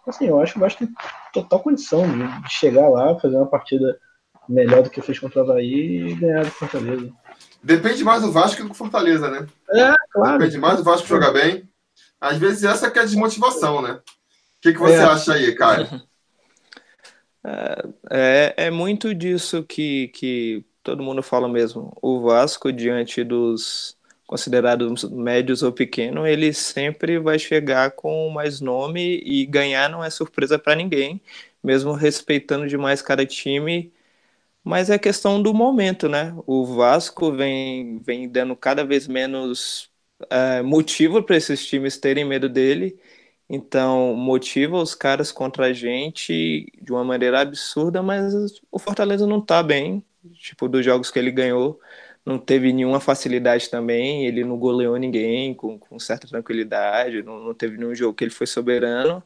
[0.08, 0.94] Assim, eu acho que o Vasco tem
[1.32, 3.98] total condição de, de, chegar lá, fazer uma partida
[4.48, 7.12] melhor do que fez contra o Havaí e ganhar do Fortaleza.
[7.62, 9.46] Depende mais do Vasco do que do Fortaleza, né?
[9.70, 10.38] É, claro.
[10.38, 11.68] Depende mais do Vasco jogar bem.
[12.20, 13.92] Às vezes essa que é a desmotivação, né?
[13.92, 14.02] O
[14.60, 15.04] que, que você é.
[15.04, 15.86] acha aí, Caio?
[17.44, 21.96] É, é, é muito disso que, que todo mundo fala mesmo.
[22.02, 23.97] O Vasco, diante dos
[24.28, 30.10] considerados médios ou pequenos, ele sempre vai chegar com mais nome e ganhar não é
[30.10, 31.22] surpresa para ninguém,
[31.64, 33.92] mesmo respeitando demais cada time.
[34.64, 36.34] Mas é questão do momento, né?
[36.46, 39.90] O Vasco vem, vem dando cada vez menos
[40.30, 42.98] é, motivo para esses times terem medo dele.
[43.48, 48.34] Então, motiva os caras contra a gente de uma maneira absurda, mas
[48.70, 50.04] o Fortaleza não tá bem,
[50.34, 51.80] tipo, dos jogos que ele ganhou
[52.24, 57.54] não teve nenhuma facilidade também, ele não goleou ninguém com, com certa tranquilidade, não, não
[57.54, 59.22] teve nenhum jogo que ele foi soberano.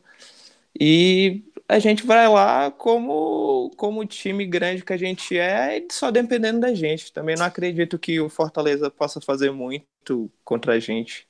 [0.79, 6.61] E a gente vai lá como como time grande que a gente é, só dependendo
[6.61, 7.13] da gente.
[7.13, 11.29] Também não acredito que o Fortaleza possa fazer muito contra a gente.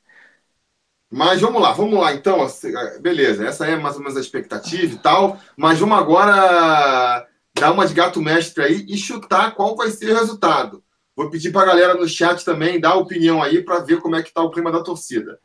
[1.10, 2.46] Mas vamos lá, vamos lá então.
[3.00, 5.38] Beleza, essa é mais ou menos a expectativa e tal.
[5.56, 10.14] Mas vamos agora dar uma de gato mestre aí e chutar qual vai ser o
[10.18, 10.82] resultado.
[11.22, 14.22] Vou pedir para a galera no chat também dar opinião aí para ver como é
[14.22, 15.38] que está o clima da torcida.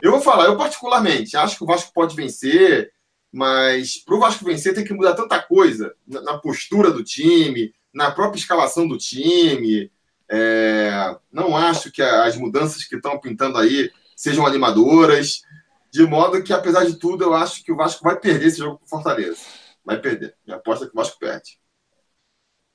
[0.00, 2.92] Eu vou falar, eu particularmente acho que o Vasco pode vencer,
[3.32, 8.12] mas para o Vasco vencer tem que mudar tanta coisa na postura do time, na
[8.12, 9.90] própria escalação do time.
[10.30, 15.42] É, não acho que as mudanças que estão pintando aí sejam animadoras.
[15.90, 18.78] De modo que, apesar de tudo, eu acho que o Vasco vai perder esse jogo
[18.78, 19.40] com Fortaleza.
[19.84, 20.36] Vai perder.
[20.46, 21.58] Minha aposta é que o Vasco perde.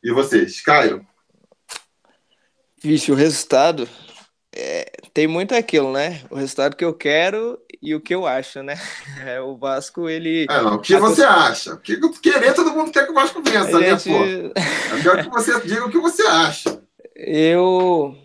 [0.04, 1.08] E vocês, Caio?
[2.82, 3.88] Vixe, o resultado
[4.56, 6.22] é, tem muito aquilo, né?
[6.30, 8.76] O resultado que eu quero e o que eu acho, né?
[9.26, 10.46] É, o Vasco, ele.
[10.50, 11.74] É, não, o que você acha?
[11.74, 14.10] O que querer, todo mundo quer que o Vasco vença, né, gente...
[14.10, 14.60] né, pô?
[14.60, 16.82] É melhor que você diga o que você acha.
[17.16, 18.16] Eu.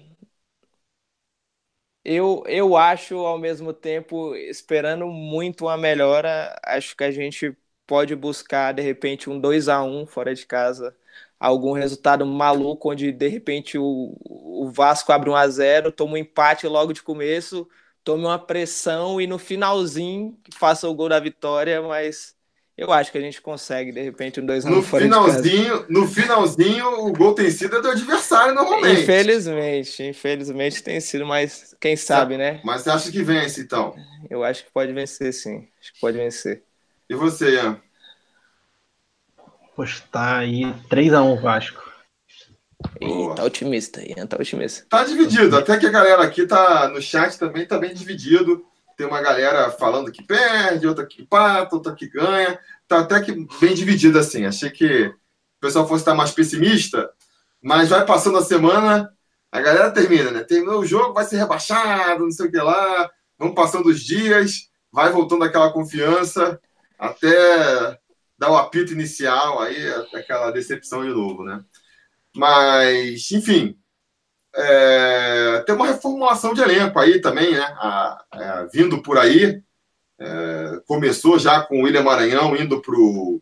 [2.05, 8.15] Eu, eu acho, ao mesmo tempo, esperando muito uma melhora, acho que a gente pode
[8.15, 10.95] buscar, de repente, um 2 a 1 fora de casa
[11.39, 16.17] algum resultado maluco, onde de repente o, o Vasco abre um a 0 toma um
[16.17, 17.69] empate logo de começo,
[18.03, 22.35] tome uma pressão e no finalzinho faça o gol da vitória, mas
[22.77, 27.13] eu acho que a gente consegue, de repente, um 2x1 no finalzinho, No finalzinho, o
[27.13, 29.03] gol tem sido do adversário normalmente.
[29.03, 32.61] Infelizmente, infelizmente tem sido, mas quem sabe, né?
[32.65, 33.95] Mas você acha que vence, então?
[34.29, 35.69] Eu acho que pode vencer, sim.
[35.81, 36.65] Acho que pode vencer.
[37.09, 37.81] E você, Ian?
[39.75, 41.83] Postar aí 3x1 Vasco.
[43.01, 44.87] Ih, tá otimista, Ian, tá otimista.
[44.89, 48.65] Tá dividido, até que a galera aqui tá no chat também tá bem dividido.
[48.97, 52.59] Tem uma galera falando que perde, outra que empata, outra que ganha.
[52.87, 54.47] Tá até que bem dividido assim.
[54.47, 55.15] Achei que o
[55.61, 57.11] pessoal fosse estar mais pessimista,
[57.61, 59.11] mas vai passando a semana,
[59.51, 60.45] a galera termina, né?
[60.45, 63.11] Terminou o jogo, vai ser rebaixado, não sei o que lá.
[63.39, 66.61] Vão passando os dias, vai voltando aquela confiança
[66.99, 67.99] até
[68.45, 69.77] dar o apito inicial, aí
[70.15, 71.65] aquela decepção de novo, né?
[72.37, 73.77] Mas, enfim,
[74.55, 77.63] é, tem uma reformulação de elenco aí também, né?
[77.79, 79.63] A, a, é, vindo por aí.
[80.19, 83.41] É, começou já com o William Maranhão indo para o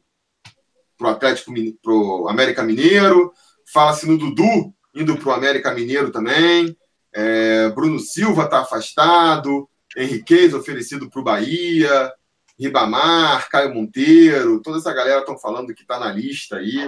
[1.02, 3.32] Atlético para o América Mineiro.
[3.72, 6.76] Fala-se no Dudu indo para o América Mineiro também.
[7.12, 9.68] É, Bruno Silva está afastado.
[9.96, 12.12] Henriquez oferecido para o Bahia.
[12.58, 16.86] Ribamar, Caio Monteiro, toda essa galera estão falando que está na lista aí.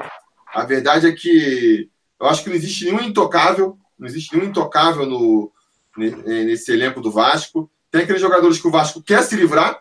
[0.55, 1.91] A verdade é que
[2.21, 5.53] eu acho que não existe nenhum intocável não existe nenhum intocável no,
[5.97, 7.71] nesse elenco do Vasco.
[7.91, 9.81] Tem aqueles jogadores que o Vasco quer se livrar,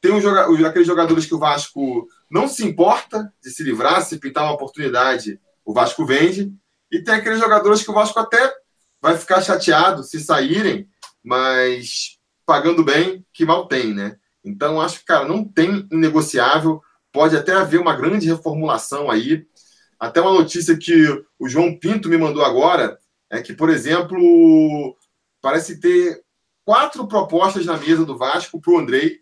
[0.00, 4.44] tem um, aqueles jogadores que o Vasco não se importa de se livrar, se pintar
[4.44, 6.52] uma oportunidade, o Vasco vende,
[6.90, 8.52] e tem aqueles jogadores que o Vasco até
[9.00, 10.88] vai ficar chateado se saírem,
[11.22, 14.16] mas pagando bem, que mal tem, né?
[14.48, 16.80] Então, acho que, cara, não tem inegociável,
[17.12, 19.46] pode até haver uma grande reformulação aí.
[20.00, 21.06] Até uma notícia que
[21.38, 22.98] o João Pinto me mandou agora,
[23.30, 24.96] é que, por exemplo,
[25.42, 26.24] parece ter
[26.64, 29.20] quatro propostas na mesa do Vasco para o Andrei,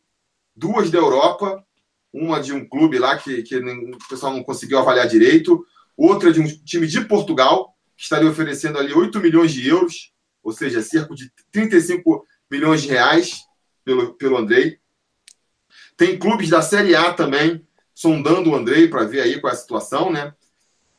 [0.55, 1.65] duas da Europa,
[2.13, 5.67] uma de um clube lá que, que o pessoal não conseguiu avaliar direito,
[5.97, 10.13] outra de um time de Portugal, que estaria oferecendo ali 8 milhões de euros,
[10.43, 13.41] ou seja, cerca de 35 milhões de reais
[13.85, 14.79] pelo, pelo Andrei.
[15.97, 17.67] Tem clubes da Série A também
[17.97, 20.35] sondando o Andrei para ver aí qual é a situação, né?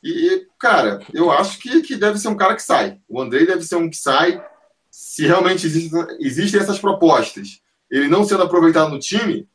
[0.04, 3.00] E, cara, eu acho que, que deve ser um cara que sai.
[3.08, 4.43] O Andrei deve ser um que sai.
[4.89, 9.48] Se realmente existem, existem essas propostas, ele não sendo aproveitado no time,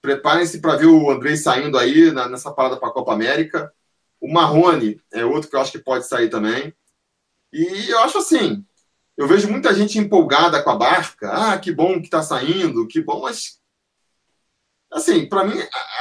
[0.00, 3.72] preparem-se para ver o Andrei saindo aí na, nessa parada para a Copa América.
[4.20, 6.74] O Marrone é outro que eu acho que pode sair também.
[7.52, 8.64] E eu acho assim,
[9.16, 11.30] eu vejo muita gente empolgada com a barca.
[11.30, 13.61] Ah, que bom que está saindo, que bom, mas
[14.92, 15.58] assim, para mim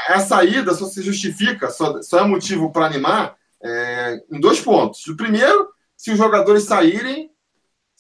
[0.08, 4.60] a, a, saída só se justifica, só, só é motivo para animar é, em dois
[4.60, 5.08] pontos.
[5.08, 7.32] O primeiro, se os jogadores saírem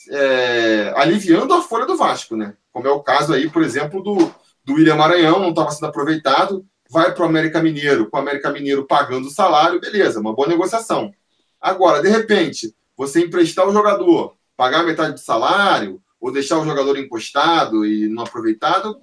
[0.09, 2.55] é, aliviando a folha do Vasco, né?
[2.71, 4.33] Como é o caso aí, por exemplo, do,
[4.63, 8.51] do William Maranhão, não estava sendo aproveitado, vai para o América Mineiro, com o América
[8.51, 11.11] Mineiro pagando o salário, beleza, uma boa negociação.
[11.59, 16.97] Agora, de repente, você emprestar o jogador, pagar metade do salário, ou deixar o jogador
[16.97, 18.99] encostado e não aproveitado,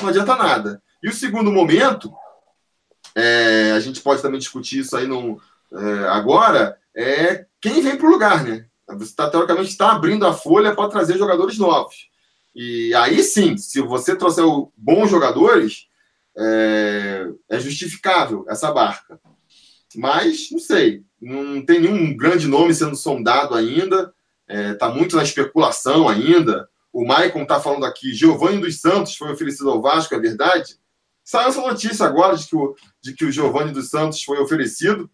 [0.00, 0.82] não adianta nada.
[1.04, 2.10] E o segundo momento,
[3.14, 5.38] é, a gente pode também discutir isso aí num,
[5.70, 8.64] é, agora é quem vem para o lugar, né?
[8.88, 12.08] Você tá, teoricamente está abrindo a folha para trazer jogadores novos.
[12.54, 15.88] E aí sim, se você trouxer bons jogadores,
[16.38, 19.20] é, é justificável essa barca.
[19.94, 24.14] Mas, não sei, não tem nenhum grande nome sendo sondado ainda,
[24.48, 26.66] está é, tá muito na especulação ainda.
[26.90, 30.82] O Maicon está falando aqui, Giovanni dos Santos foi oferecido ao Vasco, é verdade?
[31.24, 35.10] Saiu essa notícia agora de que o, de que o Giovanni dos Santos foi oferecido.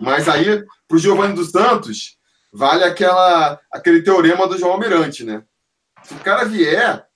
[0.00, 2.18] Mas aí, para o Giovanni dos Santos,
[2.52, 5.44] vale aquela, aquele teorema do João Almirante, né?
[6.02, 7.06] Se o cara vier,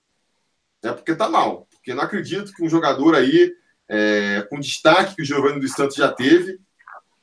[0.82, 1.66] é porque tá mal.
[1.70, 3.52] Porque não acredito que um jogador aí,
[3.88, 6.60] é, com destaque que o Giovanni dos Santos já teve,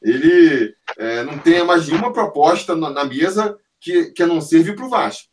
[0.01, 4.85] ele é, não tenha mais nenhuma proposta na, na mesa que, que não serve para
[4.85, 5.29] o Vasco.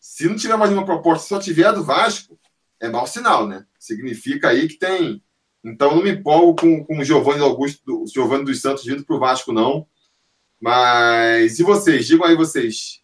[0.00, 2.38] Se não tiver mais nenhuma proposta, só tiver do Vasco,
[2.80, 3.64] é mau sinal, né?
[3.78, 5.22] Significa aí que tem
[5.66, 9.16] então, não me empolgo com, com o Giovanni Augusto, o Giovanni dos Santos vindo para
[9.16, 9.84] o Vasco, não.
[10.60, 12.06] Mas e vocês?
[12.06, 13.00] Digam aí vocês.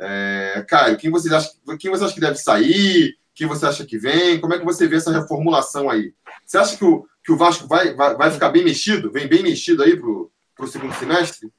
[0.00, 3.14] É, Caio, quem vocês, acham, quem você acha que deve sair?
[3.34, 4.40] Quem você acha que vem?
[4.40, 6.14] Como é que você vê essa reformulação aí?
[6.44, 9.12] Você acha que o, que o Vasco vai, vai, vai ficar bem mexido?
[9.12, 11.52] Vem bem mexido aí para o segundo semestre?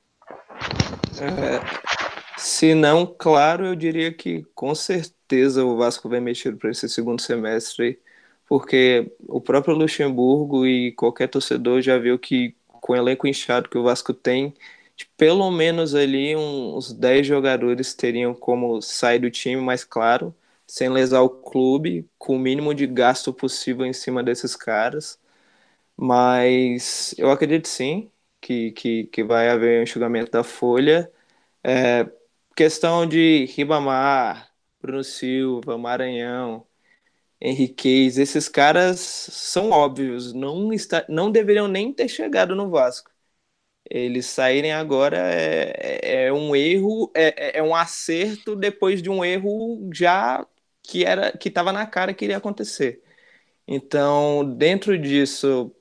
[1.20, 1.62] É,
[2.38, 7.22] se não, claro, eu diria que com certeza o Vasco vai mexido para esse segundo
[7.22, 8.00] semestre
[8.48, 13.78] porque o próprio Luxemburgo e qualquer torcedor já viu que com o elenco inchado que
[13.78, 14.54] o Vasco tem,
[15.18, 20.34] pelo menos ali uns 10 jogadores teriam como sair do time, mais claro,
[20.68, 25.20] sem lesar o clube, com o mínimo de gasto possível em cima desses caras.
[25.96, 28.12] Mas eu acredito sim
[28.42, 31.12] que, que, que vai haver um enxugamento da folha.
[31.64, 32.06] É,
[32.58, 34.52] questão de Ribamar,
[34.82, 36.68] Bruno Silva, Maranhão,
[37.42, 43.12] Henriquez, esses caras são óbvios, não, está, não deveriam nem ter chegado no Vasco.
[43.90, 49.10] Eles saírem agora é, é, é um erro, é, é, é um acerto depois de
[49.10, 50.46] um erro já
[50.84, 53.04] que era que estava na cara que iria acontecer.
[53.68, 55.76] Então, dentro disso,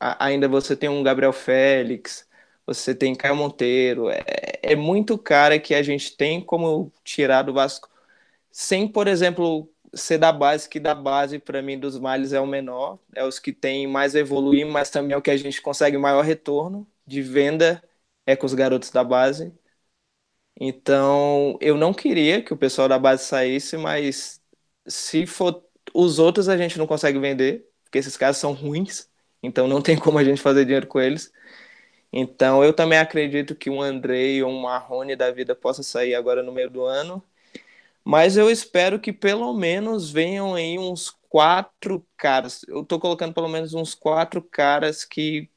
[0.00, 2.28] ainda você tem um Gabriel Félix,
[2.66, 4.22] você tem Caio Monteiro, é,
[4.62, 7.88] é muito cara que a gente tem como tirar do Vasco,
[8.50, 12.46] sem, por exemplo, ser da base, que da base, para mim, dos males é o
[12.46, 15.98] menor, é os que tem mais evoluir, mas também é o que a gente consegue
[15.98, 17.82] maior retorno de venda,
[18.26, 19.52] é com os garotos da base.
[20.60, 24.40] Então, eu não queria que o pessoal da base saísse, mas
[24.86, 29.08] se for os outros a gente não consegue vender, porque esses caras são ruins,
[29.42, 31.32] então não tem como a gente fazer dinheiro com eles.
[32.12, 36.42] Então eu também acredito que um Andrei ou um Marrone da vida possa sair agora
[36.42, 37.22] no meio do ano.
[38.04, 42.64] Mas eu espero que pelo menos venham aí uns quatro caras.
[42.68, 45.50] Eu tô colocando pelo menos uns quatro caras que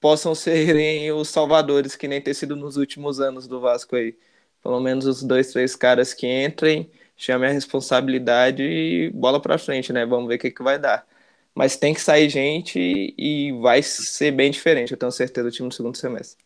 [0.00, 4.16] possam serem os salvadores, que nem ter sido nos últimos anos do Vasco aí.
[4.62, 9.92] Pelo menos os dois, três caras que entrem chame a responsabilidade e bola para frente,
[9.92, 10.06] né?
[10.06, 11.06] Vamos ver o que, que vai dar.
[11.54, 15.68] Mas tem que sair gente e vai ser bem diferente, eu tenho certeza, do time
[15.68, 16.44] no segundo semestre.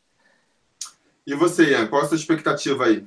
[1.26, 3.04] E você, Ian, qual a sua expectativa aí?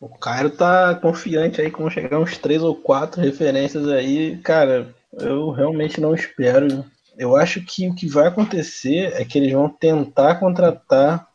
[0.00, 4.36] O Cairo tá confiante aí com chegar uns três ou quatro referências aí.
[4.38, 6.84] Cara, eu realmente não espero.
[7.16, 11.28] Eu acho que o que vai acontecer é que eles vão tentar contratar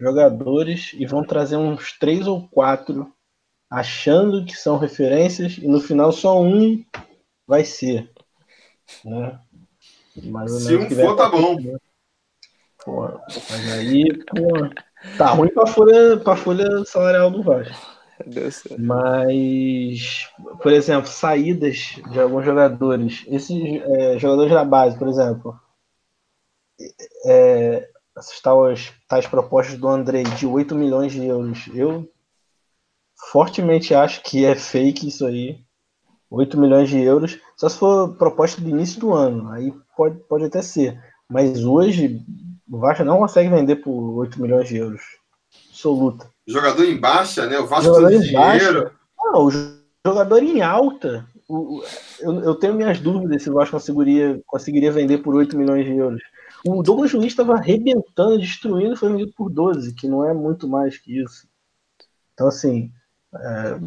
[0.00, 3.12] jogadores e vão trazer uns três ou quatro
[3.70, 6.84] achando que são referências e no final só um
[7.46, 8.10] vai ser.
[9.04, 9.38] Né?
[10.48, 11.56] Se um for, tá bom.
[12.84, 17.92] Pô, mas aí, pô, tá ruim pra folha, pra folha salarial do Vasco.
[18.78, 20.28] Mas,
[20.62, 23.24] por exemplo, saídas de alguns jogadores.
[23.28, 25.58] Esses é, jogadores da base, por exemplo.
[27.26, 31.68] É, essas tais, tais propostas do Andrei de 8 milhões de euros.
[31.74, 32.08] Eu
[33.30, 35.64] fortemente acho que é fake isso aí.
[36.32, 40.44] 8 milhões de euros, só se for proposta do início do ano, aí pode, pode
[40.44, 40.98] até ser.
[41.28, 42.24] Mas hoje
[42.70, 45.02] o Vasco não consegue vender por 8 milhões de euros.
[45.68, 46.30] Absoluta.
[46.46, 47.58] Jogador em baixa, né?
[47.58, 48.32] O Vasco jogador em.
[48.32, 49.50] Baixa, não, o
[50.04, 51.26] jogador em alta.
[51.48, 51.82] O,
[52.20, 55.92] eu, eu, tenho minhas dúvidas se o Vasco conseguiria, conseguiria vender por 8 milhões de
[55.92, 56.22] euros.
[56.66, 60.96] O Douglas Luiz estava arrebentando, destruindo, foi vendido por 12, que não é muito mais
[60.96, 61.46] que isso.
[62.32, 62.90] Então, assim,
[63.34, 63.78] é,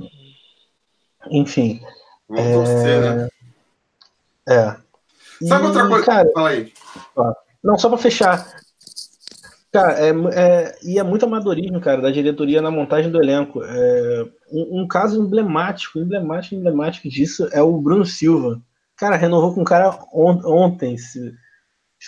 [1.32, 1.82] enfim.
[2.28, 3.30] Vamos é, torcer, né?
[4.48, 4.76] É.
[5.48, 6.06] Sabe e, outra coisa?
[6.06, 6.74] Cara, Fala aí.
[7.64, 8.48] Não, só para fechar.
[9.72, 13.62] Cara, é, é, e é muito amadorismo, cara, da diretoria na montagem do elenco.
[13.64, 18.62] É, um, um, caso emblemático, emblemático, emblemático disso é o Bruno Silva.
[18.96, 20.98] Cara, renovou com o cara on, ontem.
[20.98, 21.34] Se,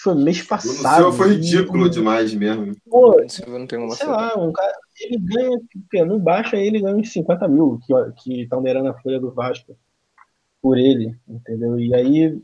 [0.02, 1.08] foi mês passado.
[1.08, 2.74] O foi ridículo e, demais mesmo.
[2.90, 6.96] Pô, não tem uma sei lá, um cara, ele ganha, no baixo aí ele ganha
[6.96, 7.80] uns 50 mil
[8.18, 9.76] que estão derando a folha do Vasco
[10.68, 11.80] por ele, entendeu?
[11.80, 12.42] E aí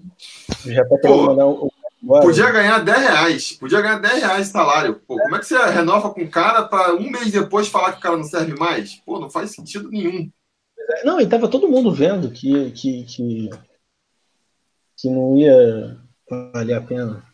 [0.66, 1.68] já tá querendo mandar um.
[2.22, 3.52] Podia ganhar 10 reais.
[3.52, 5.02] Podia ganhar 10 reais de salário.
[5.06, 7.98] Pô, como é que você renova com o cara para um mês depois falar que
[7.98, 8.96] o cara não serve mais?
[9.06, 10.32] Pô, não faz sentido nenhum.
[11.04, 13.50] Não, e tava todo mundo vendo que, que, que,
[14.96, 15.98] que não ia
[16.54, 17.26] valer a pena.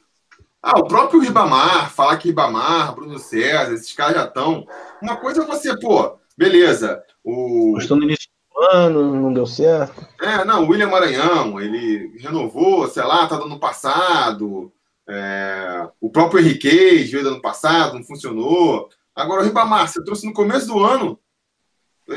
[0.61, 4.65] Ah, o próprio Ribamar, falar que Ribamar, Bruno César, esses caras já estão.
[4.99, 7.03] Uma coisa é você, pô, beleza.
[7.23, 7.73] O...
[7.73, 8.27] Gostou no início
[8.61, 10.05] ano, não deu certo.
[10.21, 14.71] É, não, o William Maranhão, ele renovou, sei lá, tá do ano passado.
[15.07, 15.87] É...
[15.99, 18.89] O próprio Henriquez veio do ano passado, não funcionou.
[19.15, 21.19] Agora, o Ribamar, você trouxe no começo do ano,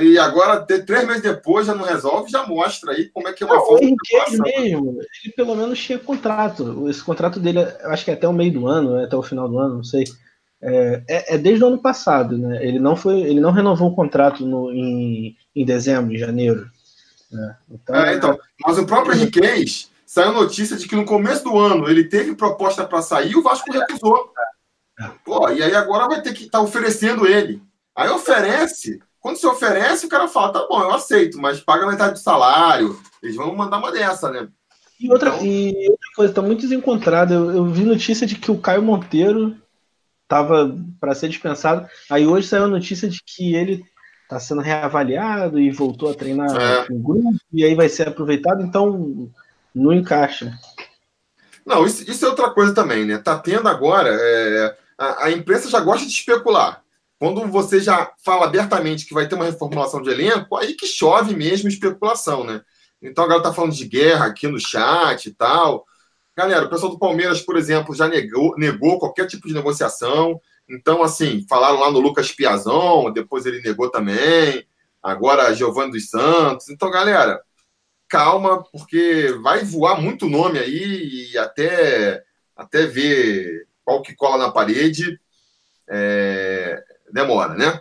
[0.01, 3.47] e agora, três meses depois, já não resolve, já mostra aí como é que é
[3.47, 3.87] uma não, forma.
[3.87, 6.89] O mesmo, ele pelo menos tinha contrato.
[6.89, 9.49] Esse contrato dele, acho que é até o meio do ano, é até o final
[9.49, 10.05] do ano, não sei.
[10.63, 12.65] É, é, é, desde o ano passado, né?
[12.65, 16.71] Ele não foi, ele não renovou o contrato no, em, em dezembro, em janeiro.
[17.31, 17.57] Né?
[17.71, 21.89] Então, é, então, mas o próprio Henriquez saiu notícia de que no começo do ano
[21.89, 24.31] ele teve proposta para sair e o Vasco recusou.
[25.01, 25.11] É.
[25.25, 27.61] Pô, e aí agora vai ter que estar tá oferecendo ele.
[27.97, 32.15] Aí oferece quando se oferece, o cara fala, tá bom, eu aceito, mas paga metade
[32.15, 32.99] do salário.
[33.23, 34.49] Eles vão mandar uma dessa, né?
[34.99, 35.47] E outra, então...
[35.47, 37.33] e outra coisa, tá muito desencontrada.
[37.33, 39.57] Eu, eu, vi notícia de que o Caio Monteiro
[40.33, 41.87] tava para ser dispensado.
[42.09, 43.85] Aí hoje saiu a notícia de que ele
[44.27, 46.87] tá sendo reavaliado e voltou a treinar é.
[46.89, 49.31] no grupo, e aí vai ser aproveitado, então
[49.75, 50.59] não encaixa.
[51.67, 53.19] Não, isso, isso, é outra coisa também, né?
[53.19, 54.09] Tá tendo agora.
[54.11, 56.83] É, a, a, imprensa já gosta de especular.
[57.19, 61.37] Quando você já fala abertamente que vai ter uma reformulação de elenco, aí que chove
[61.37, 62.63] mesmo especulação, né?
[63.03, 65.85] Então a galera tá falando de guerra aqui no chat e tal.
[66.37, 70.41] Galera, o pessoal do Palmeiras, por exemplo, já negou, negou qualquer tipo de negociação.
[70.69, 74.67] Então, assim, falaram lá no Lucas Piazon, depois ele negou também.
[75.03, 76.71] Agora Giovanni dos Santos.
[76.71, 77.43] Então, galera,
[78.09, 82.23] calma, porque vai voar muito nome aí e até,
[82.57, 85.21] até ver qual que cola na parede
[85.89, 87.81] é, demora, né?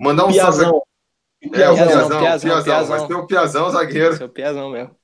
[0.00, 0.70] Mandar um Piazão.
[0.70, 1.60] salve.
[1.60, 2.88] É, o Piazão, Piazão, Piazão, Piazão.
[2.88, 4.16] Mas tem o Piazão, zagueiro.
[4.16, 4.96] Seu Piazão mesmo.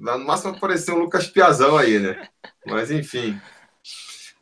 [0.00, 2.28] No máximo aparecer um Lucas Piazão aí, né?
[2.66, 3.40] Mas enfim.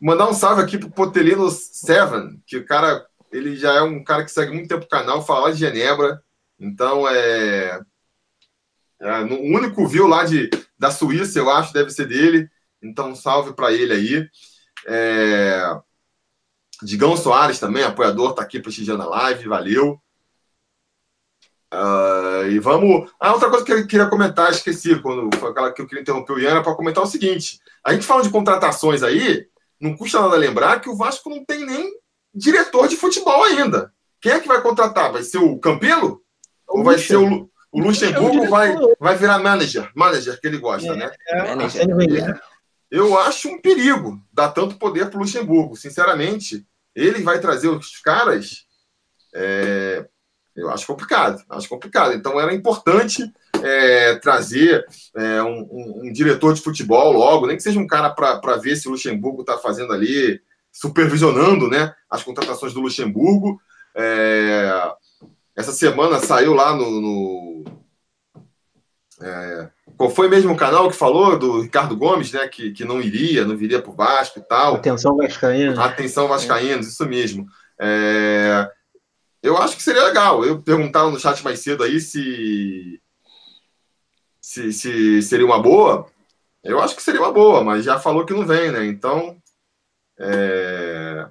[0.01, 4.25] Mandar um salve aqui pro Potelino Seven, que o cara, ele já é um cara
[4.25, 6.23] que segue muito tempo o canal, fala de Genebra.
[6.59, 7.81] Então é
[9.01, 12.49] é, o único view lá de, da Suíça, eu acho, deve ser dele.
[12.83, 14.29] Então, salve para ele aí.
[14.87, 15.81] É...
[16.83, 20.01] Digão Soares também, apoiador, está aqui prestigiando a live, valeu.
[21.73, 23.11] Uh, e vamos.
[23.21, 26.33] Ah, outra coisa que eu queria comentar, esqueci, quando foi aquela que eu queria interromper
[26.33, 29.47] o Ian, era para comentar o seguinte: a gente fala de contratações aí,
[29.81, 31.93] não custa nada lembrar que o Vasco não tem nem
[32.35, 33.93] diretor de futebol ainda.
[34.21, 35.13] Quem é que vai contratar?
[35.13, 36.23] Vai ser o Campelo?
[36.67, 40.97] Ou vai ser o, o Luxemburgo vai, vai virar manager, manager que ele gosta, é,
[40.97, 41.11] né?
[41.29, 41.55] É,
[42.91, 45.77] eu acho um perigo dar tanto poder para o Luxemburgo.
[45.77, 48.67] Sinceramente, ele vai trazer os caras.
[49.35, 50.07] É,
[50.59, 52.13] eu acho complicado, acho complicado.
[52.15, 53.33] Então era importante
[53.63, 54.85] é, trazer
[55.17, 58.77] é, um, um, um, diretor de futebol logo, nem que seja um cara para ver
[58.77, 60.41] se o Luxemburgo está fazendo ali,
[60.73, 63.61] supervisionando né, as contratações do Luxemburgo.
[63.95, 64.93] É,
[65.57, 67.01] essa semana saiu lá no.
[67.01, 67.65] no
[69.21, 72.47] é, qual foi mesmo o canal que falou do Ricardo Gomes, né?
[72.47, 74.77] Que, que não iria, não viria para o Vasco e tal.
[74.77, 75.79] Atenção Vascaínos.
[75.79, 77.47] Atenção Vascaínos, isso mesmo.
[77.81, 78.71] É,
[79.43, 80.45] eu acho que seria legal.
[80.45, 83.01] Eu perguntava no chat mais cedo aí se,
[84.41, 86.07] se, se seria uma boa.
[86.63, 88.87] Eu acho que seria uma boa, mas já falou que não vem, né?
[88.87, 89.41] Então,
[90.19, 91.29] é...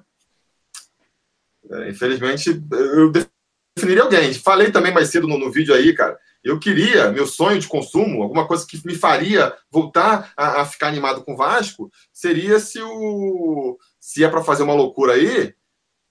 [1.70, 4.32] É, infelizmente, eu definiria alguém.
[4.34, 6.18] Falei também mais cedo no, no, vídeo aí, cara.
[6.42, 10.88] Eu queria, meu sonho de consumo, alguma coisa que me faria voltar a, a ficar
[10.88, 13.78] animado com o Vasco, seria se o.
[14.00, 15.54] Se é para fazer uma loucura aí,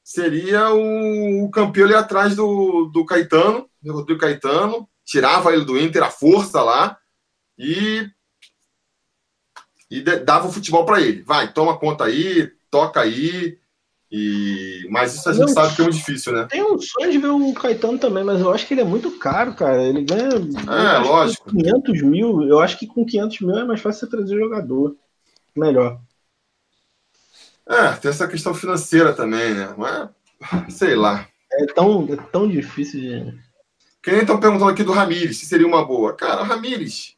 [0.07, 5.77] seria o, o campeão ali atrás do, do Caetano, do Rodrigo Caetano, tirava ele do
[5.77, 6.97] Inter, a força lá,
[7.59, 8.09] e.
[9.91, 11.23] E dava o futebol para ele.
[11.23, 13.57] Vai, toma conta aí, toca aí,
[14.09, 14.87] e...
[14.89, 16.47] Mas isso a gente sabe que é muito difícil, né?
[16.49, 19.11] Tem um sonho de ver o Caetano também, mas eu acho que ele é muito
[19.19, 19.83] caro, cara.
[19.83, 20.29] Ele ganha.
[20.29, 21.49] É, lógico.
[21.49, 24.95] 500 mil, eu acho que com 500 mil é mais fácil você trazer jogador.
[25.55, 25.99] Melhor.
[27.69, 29.73] É, tem essa questão financeira também, né?
[29.77, 30.09] Mas,
[30.73, 31.27] sei lá.
[31.51, 33.47] É tão, é tão difícil de.
[34.01, 36.13] Quem estão perguntando aqui do Ramires, se seria uma boa.
[36.13, 37.15] Cara, o Ramires.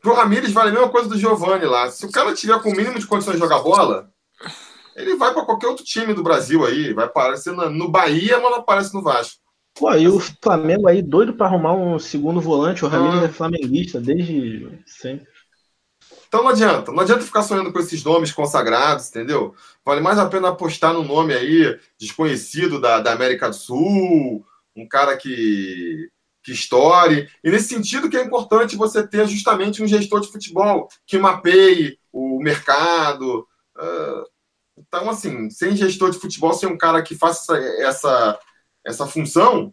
[0.00, 1.90] Pro Ramires vale a mesma coisa do Giovanni lá.
[1.90, 4.10] Se o cara tiver com o mínimo de condições de jogar bola,
[4.94, 8.58] ele vai para qualquer outro time do Brasil aí, vai aparecer no Bahia, mas não
[8.58, 9.40] aparece no Vasco.
[9.74, 13.24] Pô, e o Flamengo aí doido para arrumar um segundo volante, o Ramiro ah.
[13.24, 15.26] é flamenguista desde sempre.
[16.34, 19.54] Então não adianta, não adianta ficar sonhando com esses nomes consagrados, entendeu?
[19.84, 24.84] Vale mais a pena apostar no nome aí desconhecido da, da América do Sul, um
[24.88, 26.10] cara que,
[26.42, 27.30] que estoure.
[27.44, 32.00] E nesse sentido que é importante você ter justamente um gestor de futebol que mapeie
[32.12, 34.26] o mercado, uh,
[34.76, 38.38] então, assim, sem gestor de futebol, sem um cara que faça essa, essa,
[38.84, 39.72] essa função,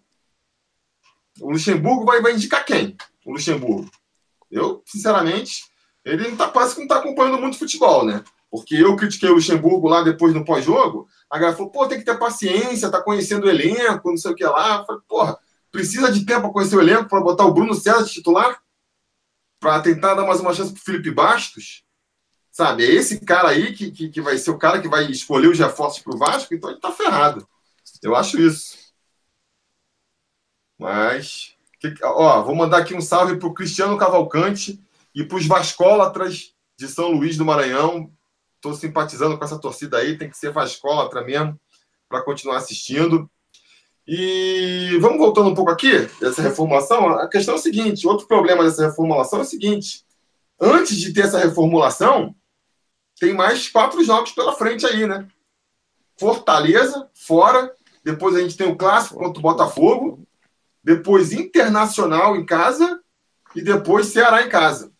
[1.39, 2.95] o Luxemburgo vai, vai indicar quem?
[3.26, 3.89] O Luxemburgo.
[4.51, 5.70] Eu, sinceramente,
[6.04, 8.24] ele não tá, parece que não está acompanhando muito futebol, né?
[8.49, 11.08] Porque eu critiquei o Luxemburgo lá depois no pós-jogo.
[11.30, 14.36] A galera falou, pô, tem que ter paciência, tá conhecendo o elenco, não sei o
[14.36, 14.80] que lá.
[14.80, 15.39] Eu falei, porra,
[15.72, 18.62] precisa de tempo para conhecer o elenco, para botar o Bruno César de titular?
[19.60, 21.86] Para tentar dar mais uma chance pro Felipe Bastos?
[22.52, 22.84] Sabe?
[22.84, 25.58] É esse cara aí que, que, que vai ser o cara que vai escolher os
[25.58, 27.47] reforços para o Vasco, então ele tá ferrado.
[28.04, 28.78] Eu acho isso.
[30.78, 31.56] Mas.
[31.80, 34.80] Que, ó, vou mandar aqui um salve pro Cristiano Cavalcante
[35.14, 38.12] e para os Vascólatras de São Luís do Maranhão.
[38.55, 41.59] Estou simpatizando com essa torcida aí, tem que ser Vascólatra mesmo,
[42.07, 43.30] para continuar assistindo.
[44.07, 47.09] E vamos voltando um pouco aqui, dessa reformulação.
[47.09, 50.03] A questão é o seguinte: outro problema dessa reformulação é o seguinte:
[50.59, 52.36] antes de ter essa reformulação,
[53.20, 55.28] tem mais quatro jogos pela frente aí, né?
[56.20, 57.74] Fortaleza, fora.
[58.03, 60.28] Depois a gente tem o clássico contra o Botafogo.
[60.84, 62.99] Depois Internacional em casa.
[63.55, 64.90] E depois Ceará em casa.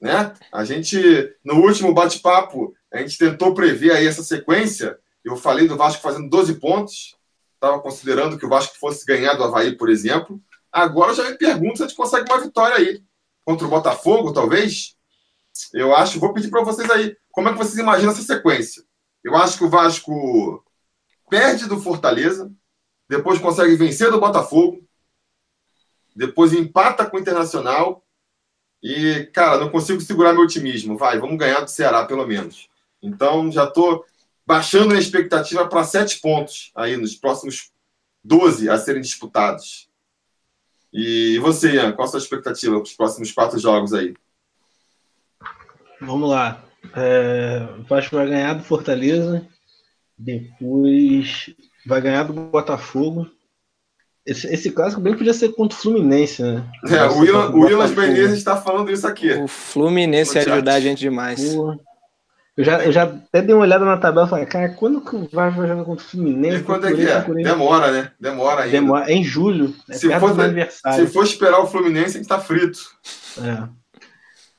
[0.00, 0.32] Né?
[0.52, 0.98] A gente,
[1.44, 4.98] no último bate-papo, a gente tentou prever aí essa sequência.
[5.24, 7.16] Eu falei do Vasco fazendo 12 pontos.
[7.54, 10.40] Estava considerando que o Vasco fosse ganhar do Havaí, por exemplo.
[10.72, 13.02] Agora eu já me pergunto se a gente consegue uma vitória aí.
[13.44, 14.96] Contra o Botafogo, talvez.
[15.74, 18.82] Eu acho, vou pedir para vocês aí, como é que vocês imaginam essa sequência?
[19.22, 20.64] Eu acho que o Vasco
[21.28, 22.50] perde do Fortaleza,
[23.08, 24.82] depois consegue vencer do Botafogo,
[26.14, 28.04] depois empata com o Internacional
[28.82, 30.96] e, cara, não consigo segurar meu otimismo.
[30.96, 32.68] Vai, vamos ganhar do Ceará, pelo menos.
[33.02, 34.04] Então, já estou
[34.46, 37.70] baixando a expectativa para sete pontos aí nos próximos
[38.24, 39.88] 12 a serem disputados.
[40.92, 44.14] E você, Ian, qual a sua expectativa para os próximos quatro jogos aí?
[46.00, 46.64] Vamos lá.
[46.96, 49.46] É, Vasco vai ganhar do Fortaleza,
[50.18, 51.54] depois
[51.86, 53.30] vai ganhar do Botafogo.
[54.24, 56.64] Esse, esse clássico bem podia ser contra o Fluminense, né?
[56.88, 59.32] É, o Willan, o Willan Benítez está falando isso aqui.
[59.32, 61.54] O Fluminense ia ajudar a gente demais.
[61.54, 61.78] Porra.
[62.60, 65.16] Eu já, eu já até dei uma olhada na tabela e falei, cara, quando que
[65.16, 66.58] o Vasco vai jogar contra o Fluminense?
[66.58, 67.20] E quando é que é?
[67.42, 68.12] Demora, né?
[68.20, 68.72] Demora ainda.
[68.72, 69.10] Demora.
[69.10, 69.74] É em julho.
[69.88, 70.34] É se, for,
[70.94, 72.80] se for esperar o Fluminense, a gente tá frito.
[73.38, 73.68] É.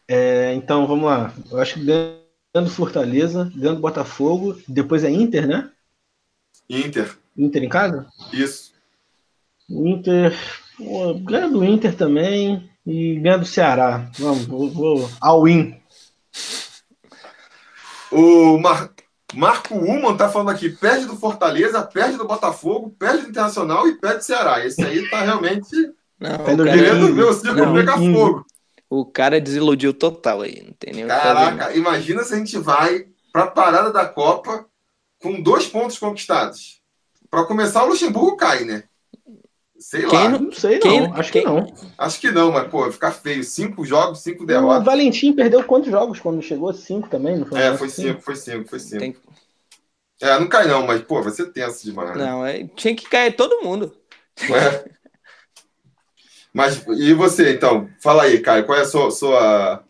[0.07, 1.31] é então, vamos lá.
[1.51, 5.69] Eu acho que ganhando Fortaleza, ganhando Botafogo, depois é Inter, né?
[6.67, 7.15] Inter.
[7.37, 8.07] Inter em casa?
[8.33, 8.70] Isso.
[9.71, 10.37] Inter.
[11.23, 14.09] ganha do Inter também e ganha do Ceará.
[14.17, 15.75] Vamos, vou, vou all in.
[18.11, 18.89] O Mar...
[19.33, 23.97] Marco Uman tá falando aqui: perde do Fortaleza, perde do Botafogo, perde do Internacional e
[23.97, 24.65] perde do Ceará.
[24.65, 25.73] Esse aí tá realmente
[26.19, 28.45] não, querendo ver o circo pegar fogo.
[28.89, 33.47] O cara desiludiu total aí, não tem nem Caraca, imagina se a gente vai pra
[33.47, 34.65] parada da Copa
[35.21, 36.81] com dois pontos conquistados.
[37.29, 38.83] Para começar, o Luxemburgo cai, né?
[39.81, 40.29] Sei quem lá.
[40.29, 41.15] Não, não sei, quem, não.
[41.15, 41.41] Acho quem...
[41.41, 41.73] que não.
[41.97, 43.43] Acho que não, mas, pô, ficar feio.
[43.43, 44.83] Cinco jogos, cinco derrotas.
[44.83, 46.71] O Valentim perdeu quantos jogos quando chegou?
[46.71, 47.59] Cinco também, não foi?
[47.59, 48.99] É, foi cinco, cinco, foi cinco, foi cinco.
[48.99, 49.15] Tem...
[50.21, 52.15] É, não cai não, mas, pô, vai ser tenso demais.
[52.15, 52.67] Não, é...
[52.75, 53.91] tinha que cair todo mundo.
[54.39, 54.85] É.
[56.53, 57.89] Mas, e você, então?
[58.03, 59.09] Fala aí, Caio, qual é a sua...
[59.09, 59.83] sua...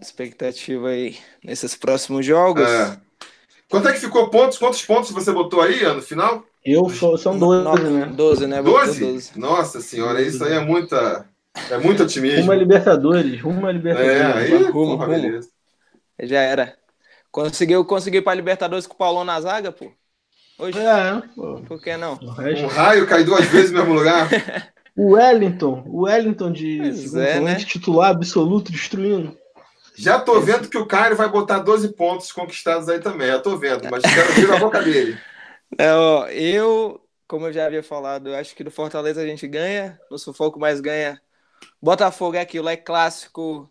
[0.00, 2.68] Expectativa aí nesses próximos jogos?
[2.68, 3.07] É.
[3.68, 4.56] Quanto é que ficou pontos?
[4.56, 6.44] Quantos pontos você botou aí no final?
[6.64, 8.06] Eu sou, são 12, né?
[8.06, 8.62] 12, né?
[8.62, 9.00] 12?
[9.00, 9.38] 12?
[9.38, 11.26] Nossa senhora, isso aí é muita.
[11.70, 12.44] É muito otimismo.
[12.44, 14.20] Uma Libertadores, uma Libertadores.
[14.20, 15.20] É, aí, rumo, porra, rumo.
[15.20, 15.48] beleza.
[16.20, 16.76] Já era.
[17.30, 19.90] Conseguiu conseguir para Libertadores com o Paulão na zaga, pô?
[20.58, 20.78] Hoje?
[20.78, 21.60] É, pô.
[21.66, 22.18] Por que não?
[22.22, 24.28] Um raio cai duas vezes no mesmo lugar.
[24.96, 26.80] o Wellington, o Wellington de
[27.18, 27.54] é, né?
[27.56, 29.36] titular absoluto, destruindo.
[29.98, 33.26] Já tô vendo que o Caio vai botar 12 pontos conquistados aí também.
[33.26, 35.18] Já tô vendo, mas quero ver a boca dele.
[35.78, 35.92] É,
[36.32, 40.18] eu, como eu já havia falado, eu acho que no Fortaleza a gente ganha, no
[40.18, 41.20] sufoco mais ganha.
[41.80, 43.70] Botafogo é aquilo, é clássico,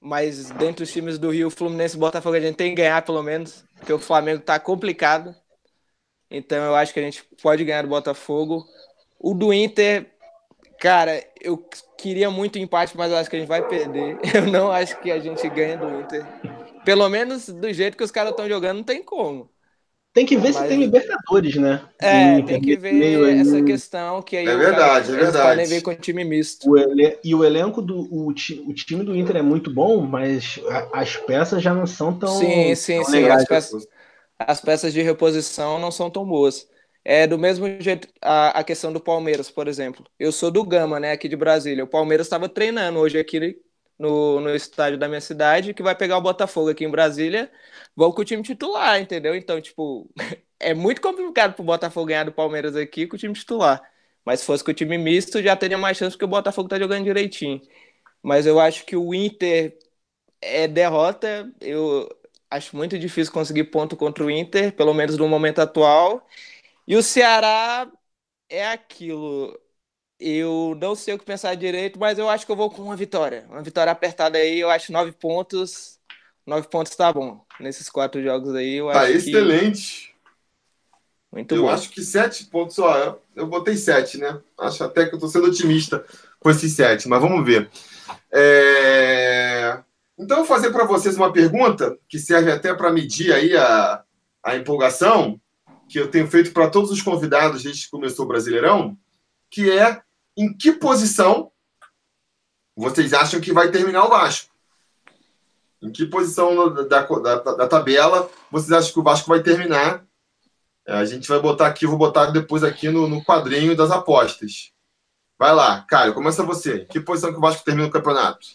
[0.00, 3.24] mas dentro dos times do Rio, Fluminense e Botafogo a gente tem que ganhar pelo
[3.24, 5.34] menos, porque o Flamengo tá complicado.
[6.30, 8.64] Então eu acho que a gente pode ganhar do Botafogo.
[9.18, 10.11] O do Inter,
[10.82, 11.64] cara, eu
[11.96, 14.18] queria muito empate, mas eu acho que a gente vai perder.
[14.34, 16.26] Eu não acho que a gente ganha do Inter.
[16.84, 19.48] Pelo menos do jeito que os caras estão jogando, não tem como.
[20.12, 20.56] Tem que ver Mas...
[20.56, 21.80] se tem Libertadores, né?
[22.00, 23.64] É, Inter, tem que ver essa aí.
[23.64, 25.48] questão que aí é verdade, cara, é verdade.
[25.48, 26.68] podem ver com o time misto.
[26.68, 27.16] O ele...
[27.22, 30.58] E o elenco do o, o, time do Inter é muito bom, mas
[30.92, 33.86] as peças já não são tão Sim, sim, tão sim, as peças,
[34.36, 36.66] as peças de reposição não são tão boas.
[37.04, 40.04] É do mesmo jeito a, a questão do Palmeiras, por exemplo.
[40.18, 41.84] Eu sou do Gama, né, aqui de Brasília.
[41.84, 43.60] O Palmeiras estava treinando hoje aqui
[43.98, 47.50] no, no estádio da minha cidade, que vai pegar o Botafogo aqui em Brasília
[47.96, 49.34] vão com o time titular, entendeu?
[49.34, 50.10] Então, tipo,
[50.58, 53.82] é muito complicado pro Botafogo ganhar do Palmeiras aqui com o time titular.
[54.24, 56.78] Mas se fosse com o time misto, já teria mais chance porque o Botafogo tá
[56.78, 57.60] jogando direitinho.
[58.22, 59.78] Mas eu acho que o Inter
[60.40, 61.52] é derrota.
[61.60, 62.08] Eu
[62.50, 66.26] acho muito difícil conseguir ponto contra o Inter, pelo menos no momento atual.
[66.86, 67.90] E o Ceará
[68.48, 69.58] é aquilo.
[70.18, 72.96] Eu não sei o que pensar direito, mas eu acho que eu vou com uma
[72.96, 73.46] vitória.
[73.48, 75.98] Uma vitória apertada aí, eu acho nove pontos.
[76.46, 77.44] Nove pontos tá bom.
[77.58, 80.06] Nesses quatro jogos aí, eu tá acho excelente.
[80.08, 80.12] Que...
[81.32, 81.70] Muito eu bom.
[81.70, 84.38] acho que sete pontos, ó, eu, botei sete, né?
[84.60, 86.04] Acho até que eu tô sendo otimista
[86.38, 87.70] com esses sete, mas vamos ver.
[88.30, 89.78] É...
[90.18, 94.04] Então, eu vou fazer para vocês uma pergunta que serve até para medir aí a,
[94.42, 95.40] a empolgação
[95.92, 98.96] que eu tenho feito para todos os convidados desde que começou o Brasileirão,
[99.50, 100.00] que é
[100.34, 101.52] em que posição
[102.74, 104.50] vocês acham que vai terminar o Vasco?
[105.82, 110.02] Em que posição da, da, da, tabela vocês acham que o Vasco vai terminar?
[110.86, 114.72] É, a gente vai botar aqui, vou botar depois aqui no, no quadrinho das apostas.
[115.38, 116.76] Vai lá, Caio, começa você.
[116.76, 118.46] Em que posição que o Vasco termina o campeonato?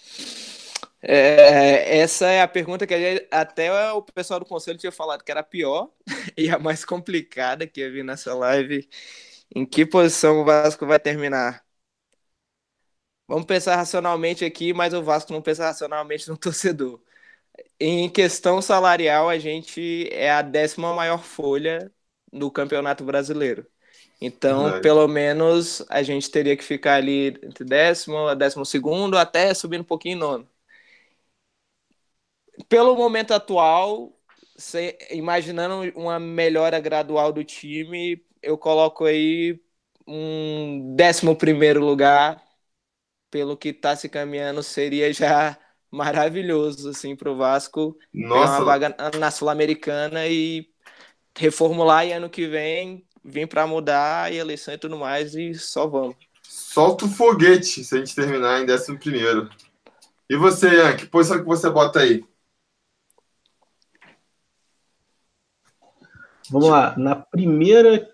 [1.02, 5.42] É, essa é a pergunta que até o pessoal do conselho tinha falado que era
[5.42, 5.92] a pior
[6.38, 8.90] e a mais complicada que eu vi nessa live.
[9.56, 11.64] Em que posição o Vasco vai terminar?
[13.28, 17.02] Vamos pensar racionalmente aqui, mas o Vasco não pensa racionalmente no torcedor.
[17.80, 21.92] Em questão salarial, a gente é a décima maior folha
[22.32, 23.68] no Campeonato Brasileiro.
[24.22, 24.82] Então, Verdade.
[24.82, 29.82] pelo menos, a gente teria que ficar ali entre décimo a décimo segundo, até subindo
[29.82, 30.50] um pouquinho nono.
[32.70, 34.18] Pelo momento atual,
[34.58, 39.60] se, imaginando uma melhora gradual do time, eu coloco aí
[40.08, 42.42] um décimo primeiro lugar,
[43.30, 45.58] pelo que está se caminhando, seria já
[45.92, 48.60] maravilhoso assim para o Vasco Nossa.
[48.60, 50.70] uma vaga na Sul-Americana e
[51.38, 55.88] reformular e ano que vem vir para mudar e eleição e tudo mais e só
[55.88, 56.16] vamos.
[56.44, 59.50] Solta o foguete se a gente terminar em décimo primeiro.
[60.30, 62.24] E você, Ian, que posição que você bota aí?
[66.50, 68.08] Vamos lá, na primeira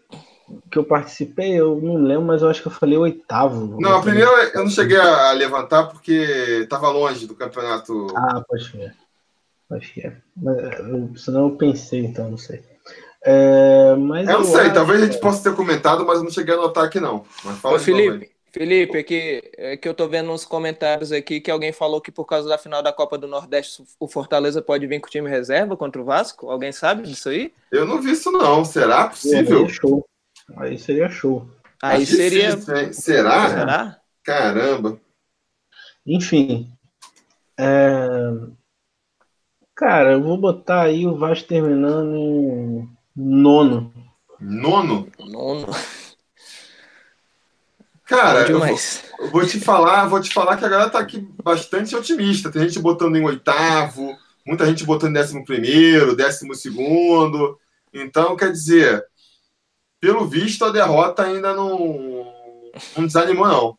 [0.69, 3.79] que eu participei, eu não lembro, mas eu acho que eu falei oitavo.
[3.79, 6.11] Não, a primeira eu não cheguei a levantar porque
[6.63, 8.07] estava longe do campeonato.
[8.15, 8.95] Ah, pode ser.
[9.69, 10.23] Pode ser.
[10.35, 12.63] Mas, senão eu pensei, então, não sei.
[13.25, 14.73] É, mas eu não sei, acho...
[14.73, 17.23] talvez a gente possa ter comentado, mas eu não cheguei a anotar aqui, não.
[17.43, 21.41] Mas fala Ô, Felipe, Felipe, é que, é que eu tô vendo uns comentários aqui
[21.41, 24.85] que alguém falou que por causa da final da Copa do Nordeste o Fortaleza pode
[24.85, 26.51] vir com o time reserva contra o Vasco.
[26.51, 27.51] Alguém sabe disso aí?
[27.71, 28.63] Eu não vi isso, não.
[28.63, 29.65] Será possível?
[29.65, 30.05] É, show.
[30.55, 31.49] Aí seria show.
[31.81, 32.55] Aí Acho seria.
[32.55, 33.49] Difícil, Será?
[33.49, 33.99] Será?
[34.23, 35.01] Caramba.
[36.05, 36.71] Enfim.
[37.59, 38.07] É...
[39.75, 43.91] Cara, eu vou botar aí o Vasco terminando em nono.
[44.39, 45.11] Nono?
[45.17, 45.67] Nono.
[48.13, 51.27] Cara, eu vou, eu vou, te falar, vou te falar que a galera tá aqui
[51.43, 52.51] bastante otimista.
[52.51, 57.57] Tem gente botando em oitavo, muita gente botando em décimo primeiro, décimo segundo.
[57.91, 59.03] Então, quer dizer,
[59.99, 62.31] pelo visto, a derrota ainda não,
[62.95, 63.77] não desanimou, não.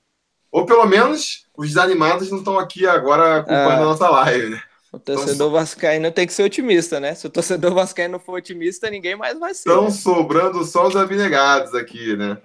[0.50, 4.62] Ou pelo menos os desanimados não estão aqui agora acompanhando a nossa live, né?
[4.92, 7.14] O torcedor então, vascaíno tem que ser otimista, né?
[7.14, 9.68] Se o torcedor vascaíno for otimista, ninguém mais vai ser.
[9.68, 9.90] Estão né?
[9.90, 12.36] sobrando só os abnegados aqui, né?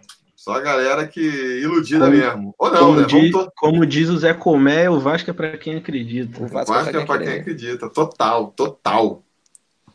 [0.50, 2.56] Só a galera que iludida como, mesmo.
[2.58, 3.06] Ou não, como né?
[3.06, 3.52] Diz, to...
[3.56, 6.44] Como diz o Zé Comé, o Vasco é para quem acredita.
[6.44, 7.88] O Vasco, o Vasco é para quem, quem acredita.
[7.88, 9.22] Total, total.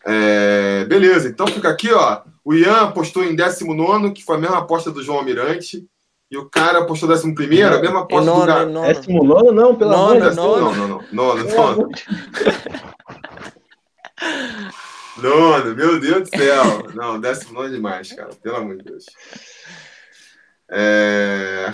[0.06, 0.84] É...
[0.84, 2.20] Beleza, então fica aqui, ó.
[2.44, 5.88] O Ian apostou em 19, que foi a mesma aposta do João Almirante.
[6.30, 7.34] E o cara apostou 11,
[7.64, 8.94] a mesma aposta nono, do Gato.
[8.94, 10.36] Décimo nono, não, pelo amor de Deus.
[10.36, 11.04] Não, não, não.
[11.10, 11.88] Nono, nono.
[15.20, 16.92] Nono, meu Deus do céu.
[16.94, 18.30] Não, décimo nono é demais, cara.
[18.40, 19.04] Pelo amor de Deus.
[20.70, 21.72] É...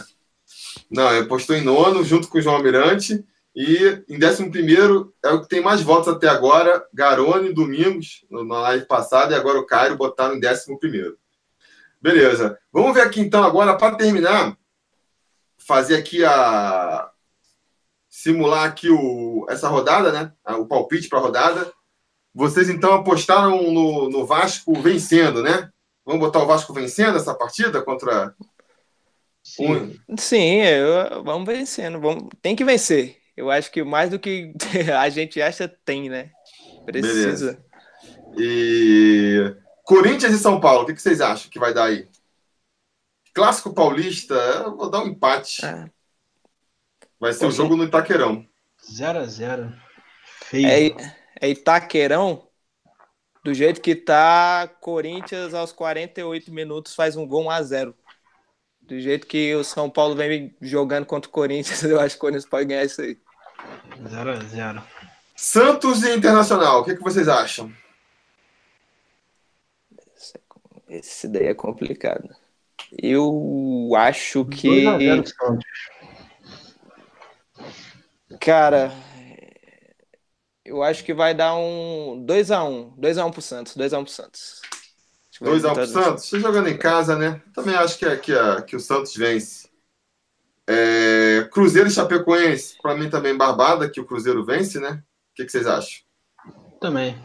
[0.90, 3.24] Não, ele apostou em nono, junto com o João Almirante.
[3.54, 6.86] E em 11 é o que tem mais votos até agora.
[6.92, 11.16] Garone, Domingos, na live passada, e agora o Cairo botaram em 11.
[12.00, 12.58] Beleza.
[12.72, 14.56] Vamos ver aqui então, agora, para terminar,
[15.58, 17.10] fazer aqui a.
[18.08, 19.46] simular aqui o...
[19.48, 20.32] essa rodada, né?
[20.56, 21.72] O palpite para a rodada.
[22.32, 25.70] Vocês então apostaram no, no Vasco vencendo, né?
[26.04, 28.34] Vamos botar o Vasco vencendo essa partida contra.
[29.42, 32.00] Sim, Sim eu, vamos vencendo.
[32.00, 33.18] Vamos, tem que vencer.
[33.36, 34.52] Eu acho que mais do que
[34.98, 36.30] a gente acha, tem, né?
[36.84, 37.52] Precisa.
[37.52, 37.64] Beleza.
[38.36, 42.08] E Corinthians e São Paulo, o que, vocês acham que vai dar aí?
[43.34, 45.64] Clássico paulista, eu vou dar um empate.
[45.64, 45.90] É.
[47.18, 48.46] Vai ser o um jogo no Itaquerão.
[48.92, 49.74] 0x0.
[50.44, 50.66] Feio.
[50.66, 52.48] É, é Itaquerão?
[53.42, 57.94] Do jeito que tá, Corinthians aos 48 minutos faz um gol 1x0
[58.90, 62.20] do jeito que o São Paulo vem jogando contra o Corinthians, eu acho que o
[62.22, 63.16] Corinthians pode ganhar isso aí.
[64.08, 64.82] 0 a 0
[65.36, 67.72] Santos e Internacional, o que, que vocês acham?
[70.88, 72.28] Esse daí é complicado.
[73.00, 74.84] Eu acho que.
[74.84, 75.64] 2 a 0 Santos.
[78.40, 78.92] Cara,
[80.64, 82.96] eu acho que vai dar um 2x1.
[82.98, 83.76] 2x1 pro Santos.
[83.76, 84.60] 2x1 pro Santos.
[85.42, 86.24] 2x1 pro Santos?
[86.24, 87.40] Você jogando em casa, né?
[87.54, 89.68] Também acho que, é, que, é, que o Santos vence.
[90.66, 95.02] É, Cruzeiro e Chapecoense, para mim também barbada que o Cruzeiro vence, né?
[95.32, 96.00] O que, que vocês acham?
[96.80, 97.18] Também.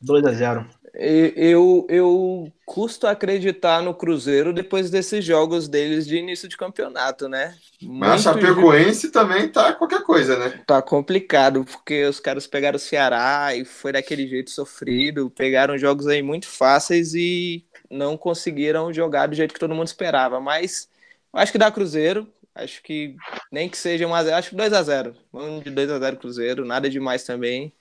[0.00, 6.48] 2 a 0 eu, eu custo acreditar no Cruzeiro depois desses jogos deles de início
[6.48, 7.56] de campeonato, né?
[7.82, 9.12] Mas a Chapecoense de...
[9.12, 10.62] também tá qualquer coisa, né?
[10.66, 16.06] Tá complicado, porque os caras pegaram o Ceará e foi daquele jeito sofrido, pegaram jogos
[16.06, 20.40] aí muito fáceis e não conseguiram jogar do jeito que todo mundo esperava.
[20.40, 20.88] Mas
[21.32, 22.26] acho que dá Cruzeiro,
[22.58, 23.14] Acho que
[23.52, 25.14] nem que seja 1x0, acho que 2x0.
[25.32, 27.72] Vamos de 2x0 Cruzeiro, nada demais também.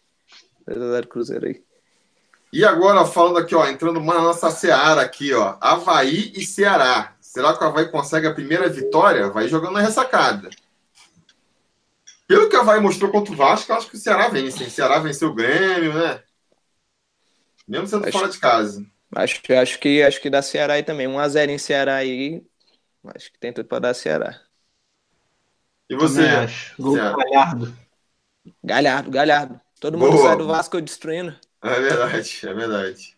[0.69, 1.63] 2x0 Cruzeiro aí.
[2.51, 5.57] E agora, falando aqui, ó, entrando na nossa Seara aqui, ó.
[5.59, 7.15] Havaí e Ceará.
[7.19, 9.29] Será que o Havaí consegue a primeira vitória?
[9.29, 10.49] Vai jogando na ressacada.
[12.25, 14.63] Pelo que o Havaí mostrou contra o Vasco, acho que o Ceará vence.
[14.63, 16.21] O Ceará venceu o Grêmio, né?
[17.67, 18.85] Mesmo sendo acho, fora de casa.
[19.13, 21.07] Acho, acho, que, acho que dá Ceará aí também.
[21.07, 22.43] 1x0 em Ceará aí.
[23.15, 24.39] Acho que tem tudo para dar Ceará.
[25.89, 26.21] E você?
[26.21, 26.75] Acho.
[26.93, 27.77] Galhardo.
[28.63, 29.61] Galhardo, Galhardo.
[29.79, 30.29] Todo mundo Boa.
[30.29, 31.35] sai do Vasco destruindo.
[31.61, 33.17] É verdade, é verdade.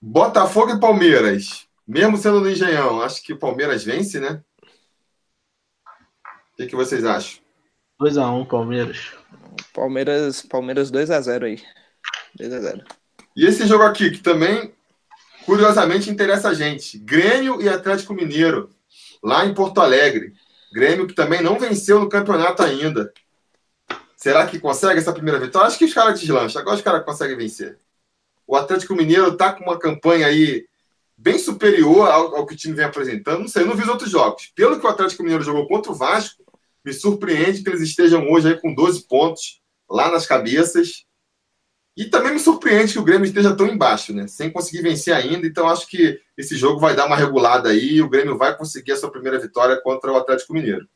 [0.00, 1.66] Botafogo e Palmeiras.
[1.86, 4.42] Mesmo sendo no Engenhão, acho que o Palmeiras vence, né?
[6.52, 7.42] O que, que vocês acham?
[8.00, 9.12] 2x1 Palmeiras.
[9.72, 11.62] Palmeiras, Palmeiras 2x0 aí.
[12.38, 12.84] 2x0.
[13.36, 14.74] E esse jogo aqui, que também,
[15.44, 16.98] curiosamente, interessa a gente.
[16.98, 18.70] Grêmio e Atlético Mineiro,
[19.22, 20.34] lá em Porto Alegre.
[20.72, 23.12] Grêmio que também não venceu no campeonato ainda.
[24.22, 25.66] Será que consegue essa primeira vitória?
[25.66, 26.62] Acho que os caras deslancham.
[26.62, 27.76] Agora os caras conseguem vencer.
[28.46, 30.64] O Atlético Mineiro está com uma campanha aí
[31.18, 33.40] bem superior ao, ao, que o time vem apresentando.
[33.40, 34.52] Não sei, não vi os outros jogos.
[34.54, 36.44] Pelo que o Atlético Mineiro jogou contra o Vasco,
[36.84, 39.60] me surpreende que eles estejam hoje aí com 12 pontos
[39.90, 41.04] lá nas cabeças.
[41.96, 44.28] E também me surpreende que o Grêmio esteja tão embaixo, né?
[44.28, 45.48] Sem conseguir vencer ainda.
[45.48, 48.92] Então, acho que esse jogo vai dar uma regulada aí e o Grêmio vai conseguir
[48.92, 50.86] a sua primeira vitória contra o Atlético Mineiro.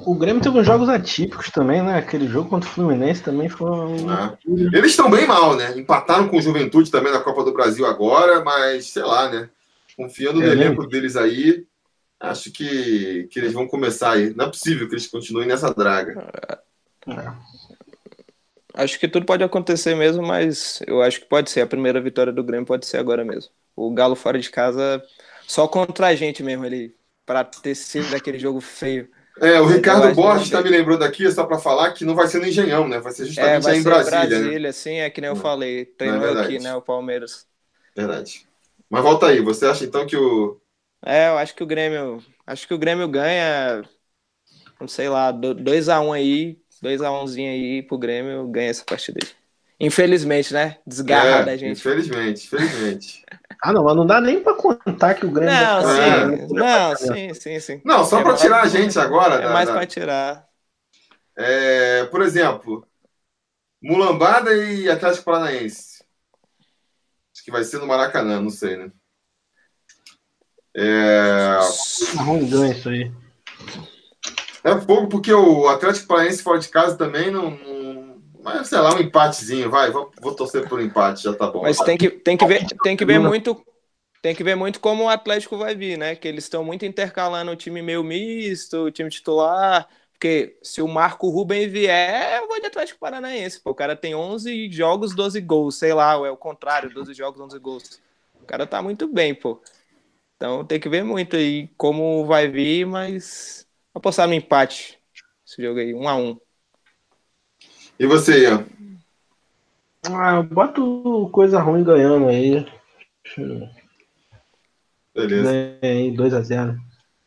[0.00, 1.98] O Grêmio teve uns jogos atípicos também, né?
[1.98, 3.68] Aquele jogo contra o Fluminense também foi.
[4.08, 4.36] Ah.
[4.46, 5.76] Eles estão bem mal, né?
[5.76, 9.48] Empataram com o Juventude também na Copa do Brasil agora, mas sei lá, né?
[9.96, 10.88] Confiando no é, elenco né?
[10.88, 11.66] deles aí,
[12.20, 14.32] acho que, que eles vão começar aí.
[14.34, 16.28] Não é possível que eles continuem nessa draga.
[17.06, 17.32] É.
[18.74, 21.62] Acho que tudo pode acontecer mesmo, mas eu acho que pode ser.
[21.62, 23.50] A primeira vitória do Grêmio pode ser agora mesmo.
[23.74, 25.02] O Galo fora de casa,
[25.46, 26.94] só contra a gente mesmo, ele
[27.26, 29.08] para ter sido aquele jogo feio.
[29.40, 32.40] É, o Ricardo Borges está me lembrando aqui, só para falar, que não vai ser
[32.40, 32.98] no Engenhão, né?
[32.98, 34.26] Vai ser justamente é, vai aí em Brasília.
[34.26, 34.72] Brasília, né?
[34.72, 35.84] sim, é que nem eu falei.
[35.84, 36.74] Treinou é aqui, né?
[36.74, 37.46] O Palmeiras.
[37.96, 38.46] Verdade.
[38.90, 40.60] Mas volta aí, você acha então que o.
[41.04, 42.22] É, eu acho que o Grêmio.
[42.46, 43.82] Acho que o Grêmio ganha.
[44.80, 49.37] Não sei lá, 2x1 um aí, 2x1 aí pro Grêmio, ganha essa partida aí.
[49.80, 50.78] Infelizmente, né?
[50.84, 51.78] Desgarra é, da gente.
[51.78, 53.24] Infelizmente, infelizmente.
[53.62, 55.54] ah, não, mas não dá nem pra contar que o Grêmio.
[55.54, 57.80] Não, sim, não, sim, sim, sim.
[57.84, 59.36] Não, só é pra tirar a gente agora.
[59.36, 59.74] É da, mais da...
[59.74, 60.48] pra tirar.
[61.36, 62.84] É, por exemplo,
[63.80, 66.04] Mulambada e Atlético Paranaense.
[67.32, 68.90] Acho que vai ser no Maracanã, não sei, né?
[70.76, 71.56] É.
[72.18, 73.12] Arrumou isso aí.
[74.64, 77.77] É fogo, porque o Atlético Paranaense fora de casa também não, não.
[78.54, 79.90] Mas, sei lá, um empatezinho, vai.
[79.90, 81.62] Vou, vou torcer por um empate, já tá bom.
[81.62, 83.62] Mas tem que, tem que ver, tem que ver muito.
[84.20, 86.16] Tem que ver muito como o Atlético vai vir, né?
[86.16, 89.88] Que eles estão muito intercalando o time meio misto, o time titular.
[90.12, 93.60] Porque se o Marco Ruben vier, eu vou de Atlético Paranaense.
[93.60, 95.76] Pô, o cara tem 11 jogos, 12 gols.
[95.78, 98.00] Sei lá, ou é o contrário, 12 jogos, 11 gols.
[98.42, 99.62] O cara tá muito bem, pô.
[100.34, 104.96] Então tem que ver muito aí como vai vir, mas Vou apostar no empate.
[105.44, 106.40] Esse jogo aí, 1 um a 1 um.
[107.98, 108.64] E você, Ian?
[110.06, 112.64] Ah, eu boto coisa ruim ganhando aí.
[115.14, 115.78] Beleza.
[115.82, 116.76] Ganhei 2x0.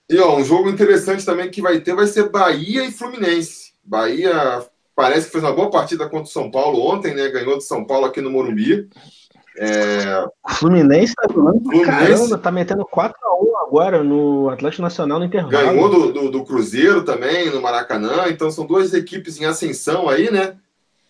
[0.10, 3.74] E ó, um jogo interessante também que vai ter vai ser Bahia e Fluminense.
[3.84, 4.66] Bahia
[4.96, 7.30] parece que fez uma boa partida contra o São Paulo ontem, né?
[7.30, 8.90] Ganhou do São Paulo aqui no Morumbi.
[9.58, 10.24] É...
[10.44, 11.86] O Fluminense tá jogando Fluminense...
[11.86, 13.14] caramba, tá metendo 4x1
[13.68, 15.52] agora no Atlético Nacional no intervalo.
[15.52, 20.32] Ganhou do, do, do, Cruzeiro também, no Maracanã, então são duas equipes em ascensão aí,
[20.32, 20.58] né?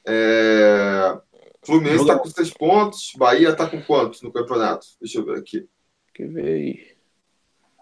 [0.05, 1.17] É...
[1.63, 4.87] Fluminense tá com seis pontos, Bahia tá com quantos no campeonato?
[4.99, 5.67] Deixa eu ver aqui.
[6.13, 6.91] Que ver aí.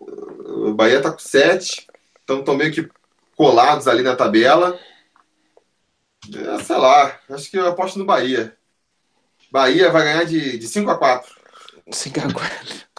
[0.01, 1.87] O Bahia tá com sete,
[2.23, 2.89] então estão meio que
[3.37, 4.77] colados ali na tabela.
[6.35, 8.58] É, sei lá, acho que eu aposto no Bahia.
[9.51, 11.35] Bahia vai ganhar de, de 5 a 4
[11.91, 12.89] 5 a 4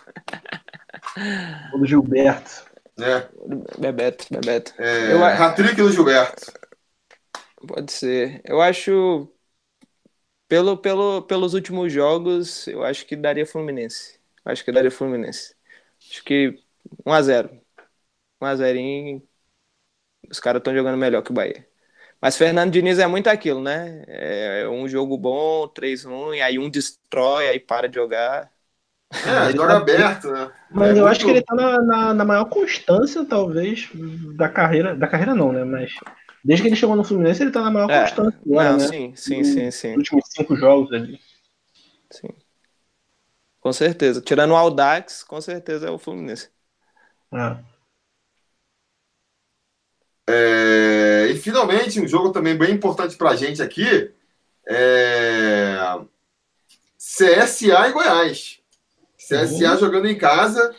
[1.74, 2.64] O do Gilberto.
[2.98, 3.28] É.
[3.78, 4.74] Bebeto, Bebeto.
[4.78, 5.24] É, eu...
[5.24, 6.52] Hat-trick do Gilberto.
[7.66, 8.40] Pode ser.
[8.44, 9.32] Eu acho.
[10.48, 14.18] Pelo, pelo, pelos últimos jogos, eu acho que daria Fluminense.
[14.44, 15.54] Acho que daria Fluminense.
[16.10, 16.58] Acho que
[17.06, 17.60] 1x0.
[18.42, 19.22] 1x0.
[20.30, 21.69] Os caras estão jogando melhor que o Bahia.
[22.20, 24.04] Mas Fernando Diniz é muito aquilo, né?
[24.06, 28.50] É um jogo bom, 3-1, e aí um destrói, aí para de jogar.
[29.12, 30.52] É, joga aberto, né?
[30.70, 31.06] Mas é eu muito...
[31.08, 33.88] acho que ele tá na, na, na, maior constância, talvez,
[34.36, 34.94] da carreira.
[34.94, 35.64] Da carreira não, né?
[35.64, 35.92] Mas
[36.44, 38.86] desde que ele chegou no Fluminense, ele tá na maior é, constância agora, não, né?
[38.86, 39.88] Sim, sim, sim, sim.
[39.88, 41.18] Nos últimos cinco jogos ali.
[42.10, 42.28] Sim.
[43.60, 44.20] Com certeza.
[44.20, 46.50] Tirando o Aldax, com certeza é o Fluminense.
[47.32, 47.58] Ah.
[50.32, 54.12] É, e finalmente, um jogo também bem importante para a gente aqui
[54.68, 55.98] é
[56.96, 58.60] CSA e Goiás.
[59.16, 59.78] CSA uhum.
[59.78, 60.74] jogando em casa.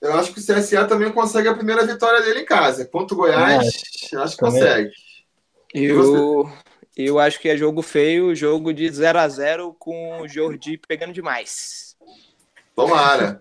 [0.00, 2.86] Eu acho que o CSA também consegue a primeira vitória dele em casa.
[2.86, 3.66] Quanto o Goiás,
[4.12, 4.60] é, acho que também.
[4.60, 4.92] consegue.
[5.74, 6.50] Eu,
[6.96, 11.12] eu acho que é jogo feio, jogo de 0 a 0 com o Jordi pegando
[11.12, 11.96] demais.
[12.74, 13.40] Tomara.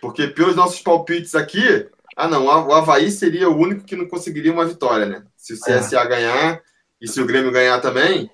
[0.00, 1.88] Porque pelos nossos palpites aqui,
[2.20, 5.22] ah, não, o Havaí seria o único que não conseguiria uma vitória, né?
[5.36, 6.08] Se o CSA é.
[6.08, 6.62] ganhar
[7.00, 8.28] e se o Grêmio ganhar também,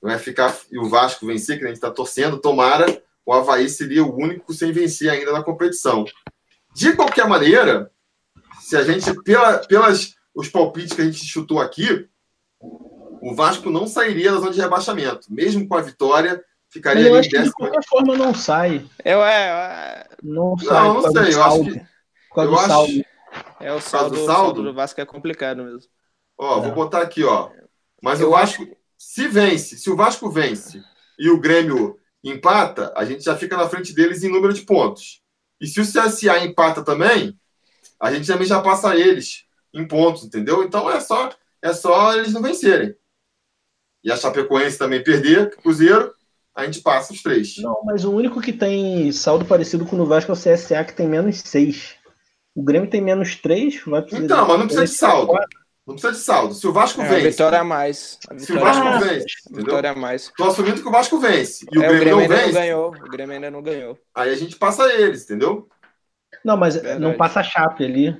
[0.00, 4.04] vai ficar e o Vasco vencer, que a gente está torcendo, tomara, o Havaí seria
[4.04, 6.04] o único sem vencer ainda na competição.
[6.72, 7.90] De qualquer maneira,
[8.60, 12.08] se a gente, pela, pelas os palpites que a gente chutou aqui,
[12.60, 15.26] o Vasco não sairia da zona de rebaixamento.
[15.28, 17.44] Mesmo com a vitória, ficaria ali em décimo.
[17.46, 18.86] De qualquer forma, não sai.
[19.04, 20.84] Eu, é, Não sai.
[20.84, 21.34] Não, não sei.
[21.34, 21.86] Eu acho que.
[22.36, 23.04] Eu acho,
[23.60, 25.90] é o saldo, o saldo do Vasco é complicado mesmo.
[26.38, 26.62] Ó, é.
[26.62, 27.50] vou botar aqui, ó.
[28.02, 28.76] Mas eu o Vasco, acho...
[28.98, 30.82] se vence, se o Vasco vence
[31.18, 35.22] e o Grêmio empata, a gente já fica na frente deles em número de pontos.
[35.60, 37.38] E se o CSA empata também,
[37.98, 40.62] a gente também já passa eles em pontos, entendeu?
[40.62, 41.30] Então é só
[41.62, 42.94] é só eles não vencerem.
[44.04, 46.14] E a Chapecoense também perder, Cruzeiro,
[46.54, 47.56] a gente passa os três.
[47.58, 50.94] Não, mas o único que tem saldo parecido com o Vasco é o CSA, que
[50.94, 51.96] tem menos seis.
[52.56, 54.24] O Grêmio tem menos 3, vai precisar.
[54.24, 55.32] Então, mas não precisa de saldo.
[55.86, 56.54] Não precisa de saldo.
[56.54, 57.30] Se o Vasco é, vence.
[57.30, 58.18] Vitória a mais.
[58.30, 59.26] A se o Vasco a vence.
[59.50, 60.22] Vitória a mais.
[60.22, 61.66] Estou assumindo que o Vasco vence.
[61.70, 62.88] E o, é, Grêmio, o Grêmio, ainda vence, não ganhou.
[62.88, 63.98] O Grêmio ainda não ganhou.
[64.14, 65.68] Aí a gente passa eles, entendeu?
[66.42, 66.98] Não, mas Verdade.
[66.98, 68.18] não passa a Chape ali.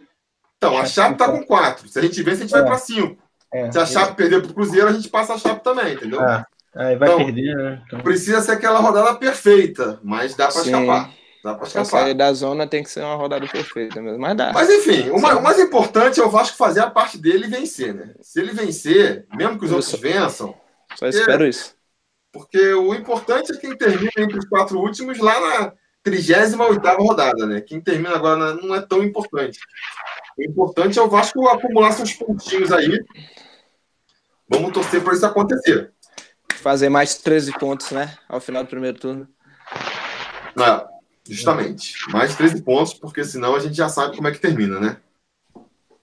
[0.58, 1.88] Então, a Chape está com 4.
[1.88, 2.58] Se a gente vence, a gente é.
[2.58, 3.16] vai para 5.
[3.54, 4.14] É, se a Chape é.
[4.14, 6.22] perder para o Cruzeiro, a gente passa a Chape também, entendeu?
[6.22, 6.44] É.
[6.76, 7.82] Aí vai então, perder, né?
[7.86, 8.00] Então...
[8.00, 11.10] Precisa ser aquela rodada perfeita, mas dá para escapar.
[11.46, 11.86] Dá pra escapar.
[11.86, 14.52] sair da zona tem que ser uma rodada perfeita mesmo, mas dá.
[14.52, 17.48] Mas enfim, o mais, o mais, importante é o Vasco fazer a parte dele e
[17.48, 18.14] vencer, né?
[18.20, 20.56] Se ele vencer, mesmo que os Eu outros só, vençam.
[20.96, 21.76] Só espero isso.
[22.32, 26.56] Porque o importante é quem termina entre os quatro últimos lá na 38
[26.98, 27.60] rodada, né?
[27.60, 29.60] Quem termina agora não é tão importante.
[30.36, 32.98] O importante é o Vasco acumular seus pontinhos aí.
[34.48, 35.92] Vamos torcer para isso acontecer.
[36.54, 38.18] Fazer mais 13 pontos, né?
[38.28, 39.28] Ao final do primeiro turno.
[40.58, 40.95] É.
[41.28, 41.94] Justamente.
[42.10, 44.96] Mais 13 pontos, porque senão a gente já sabe como é que termina, né?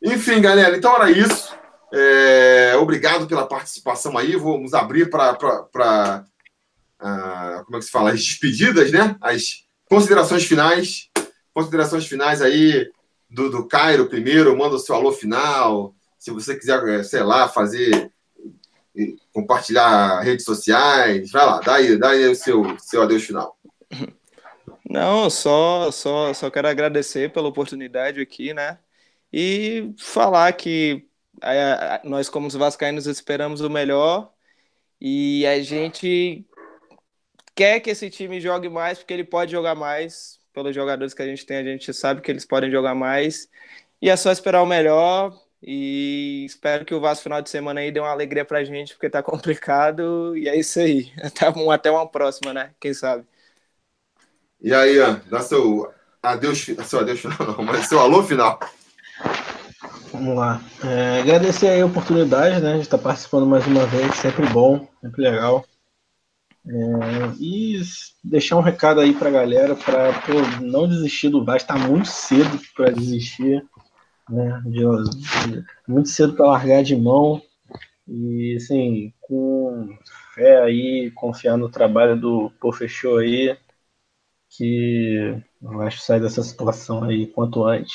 [0.02, 1.56] Enfim, galera, então era isso.
[1.94, 4.36] É, obrigado pela participação aí.
[4.36, 6.26] Vamos abrir para.
[7.00, 8.12] Uh, como é que se fala?
[8.12, 9.16] As despedidas, né?
[9.22, 11.10] As considerações finais.
[11.54, 12.90] Considerações finais aí
[13.30, 14.58] do, do Cairo primeiro.
[14.58, 15.94] Manda o seu alô final.
[16.18, 18.12] Se você quiser, sei lá, fazer.
[19.32, 21.32] Compartilhar redes sociais.
[21.32, 23.58] Vai lá, dá aí, dá aí o seu, seu adeus final.
[24.90, 28.80] Não, só, só, só quero agradecer pela oportunidade aqui, né?
[29.32, 31.08] E falar que
[31.42, 34.34] a, a, nós, como os vascaínos, esperamos o melhor
[35.02, 36.46] e a gente
[37.56, 40.42] quer que esse time jogue mais, porque ele pode jogar mais.
[40.54, 43.50] Pelos jogadores que a gente tem, a gente sabe que eles podem jogar mais.
[44.02, 45.34] E é só esperar o melhor.
[45.62, 49.10] E espero que o Vasco final de semana aí dê uma alegria pra gente, porque
[49.10, 50.38] tá complicado.
[50.38, 51.12] E é isso aí.
[51.24, 52.76] Até, até uma próxima, né?
[52.80, 53.26] Quem sabe.
[54.64, 54.96] E aí,
[55.30, 55.92] dá seu
[56.22, 58.58] adeus, seu adeus final, mas seu alô final.
[60.14, 60.62] Vamos lá.
[60.86, 62.76] É, agradecer a oportunidade, né?
[62.76, 65.66] De estar participando mais uma vez, sempre bom, sempre legal.
[66.66, 66.74] É,
[67.42, 67.82] e
[68.24, 70.12] deixar um recado aí para a galera para
[70.62, 71.70] não desistir do Vasco.
[71.70, 73.66] Está muito cedo para desistir,
[74.30, 74.62] né?
[74.66, 77.42] De, de, muito cedo para largar de mão.
[78.08, 79.90] E assim, com
[80.34, 83.58] fé aí, confiar no trabalho do Pô Fechou aí,
[84.58, 87.94] que eu acho que sair dessa situação aí quanto antes.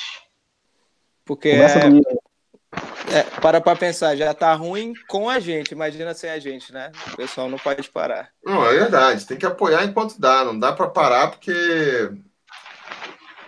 [1.25, 2.29] Porque Começa é...
[3.11, 6.91] É, para para pensar, já tá ruim com a gente, imagina sem a gente, né?
[7.13, 8.29] O pessoal não pode parar.
[8.45, 11.51] Não, é verdade, tem que apoiar enquanto dá, não dá para parar porque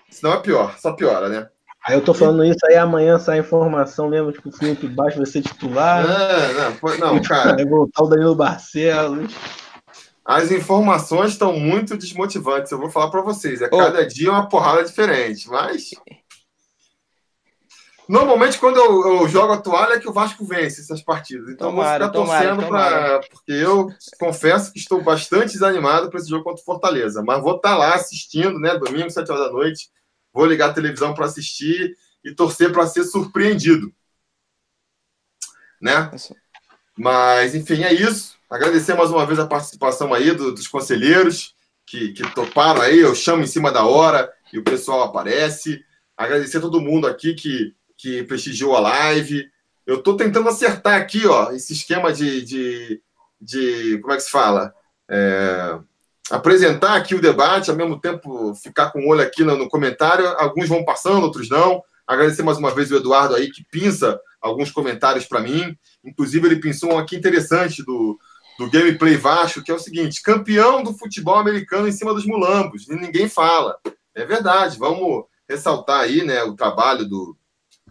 [0.10, 1.48] senão é pior, só piora, né?
[1.86, 5.26] Aí eu tô falando isso aí, amanhã sai informação mesmo, tipo, o Felipe Baixo vai
[5.26, 6.06] ser titular.
[6.06, 7.56] É, não, não, cara.
[7.56, 9.34] Vai voltar o Danilo Barcelos.
[10.24, 13.62] As informações estão muito desmotivantes, eu vou falar para vocês.
[13.62, 15.92] É cada dia uma porrada diferente, mas.
[18.08, 21.50] Normalmente, quando eu, eu, jogo a toalha, é que o Vasco vence essas partidas.
[21.50, 23.22] Então, tomara, vou ficar torcendo para.
[23.30, 23.88] Porque eu
[24.20, 27.24] confesso que estou bastante desanimado para esse jogo contra o Fortaleza.
[27.24, 28.78] Mas vou estar tá lá assistindo, né?
[28.78, 29.90] Domingo, 7 horas da noite.
[30.34, 33.92] Vou ligar a televisão para assistir e torcer para ser surpreendido.
[35.82, 36.12] Né?
[36.98, 38.41] Mas, enfim, é isso.
[38.52, 41.56] Agradecer mais uma vez a participação aí do, dos conselheiros
[41.86, 45.82] que, que toparam aí, eu chamo em cima da hora e o pessoal aparece.
[46.18, 49.50] Agradecer a todo mundo aqui que, que prestigiou a live.
[49.88, 53.02] Eu estou tentando acertar aqui, ó, esse esquema de, de,
[53.40, 54.74] de como é que se fala?
[55.10, 55.80] É,
[56.30, 60.28] apresentar aqui o debate, ao mesmo tempo ficar com o olho aqui no, no, comentário.
[60.28, 61.82] Alguns vão passando, outros não.
[62.06, 65.74] Agradecer mais uma vez o Eduardo aí, que pinça alguns comentários para mim.
[66.04, 68.20] Inclusive, ele pensou um aqui interessante do,
[68.58, 72.88] do Gameplay Vasco, que é o seguinte: campeão do futebol americano em cima dos mulambos.
[72.88, 73.78] Ninguém fala.
[74.14, 77.36] É verdade, vamos ressaltar aí né, o trabalho do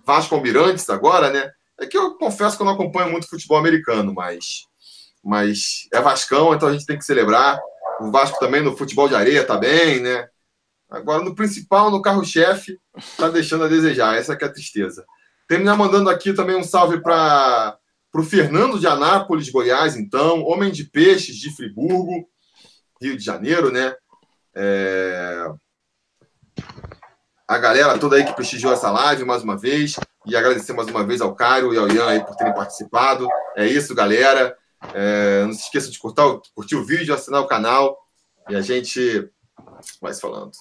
[0.05, 1.51] Vasco Almirantes agora, né?
[1.78, 4.66] É que eu confesso que eu não acompanho muito futebol americano, mas,
[5.24, 7.59] mas é Vascão, então a gente tem que celebrar.
[8.01, 10.28] O Vasco também no futebol de areia tá bem, né?
[10.91, 12.78] Agora, no principal, no carro-chefe,
[13.16, 14.16] tá deixando a desejar.
[14.16, 15.05] Essa que é a tristeza.
[15.47, 17.78] Terminar mandando aqui também um salve para
[18.15, 20.43] o Fernando de Anápolis, Goiás, então.
[20.43, 22.28] Homem de Peixes de Friburgo,
[23.01, 23.95] Rio de Janeiro, né?
[24.55, 25.47] É
[27.51, 29.97] a galera toda aí que prestigiou essa live mais uma vez.
[30.24, 33.27] E agradecer mais uma vez ao Cairo e ao Ian aí por terem participado.
[33.57, 34.57] É isso, galera.
[34.95, 36.23] É, não se esqueça de curtir,
[36.55, 37.99] curtir o vídeo, assinar o canal.
[38.49, 39.28] E a gente
[40.01, 40.53] vai se falando.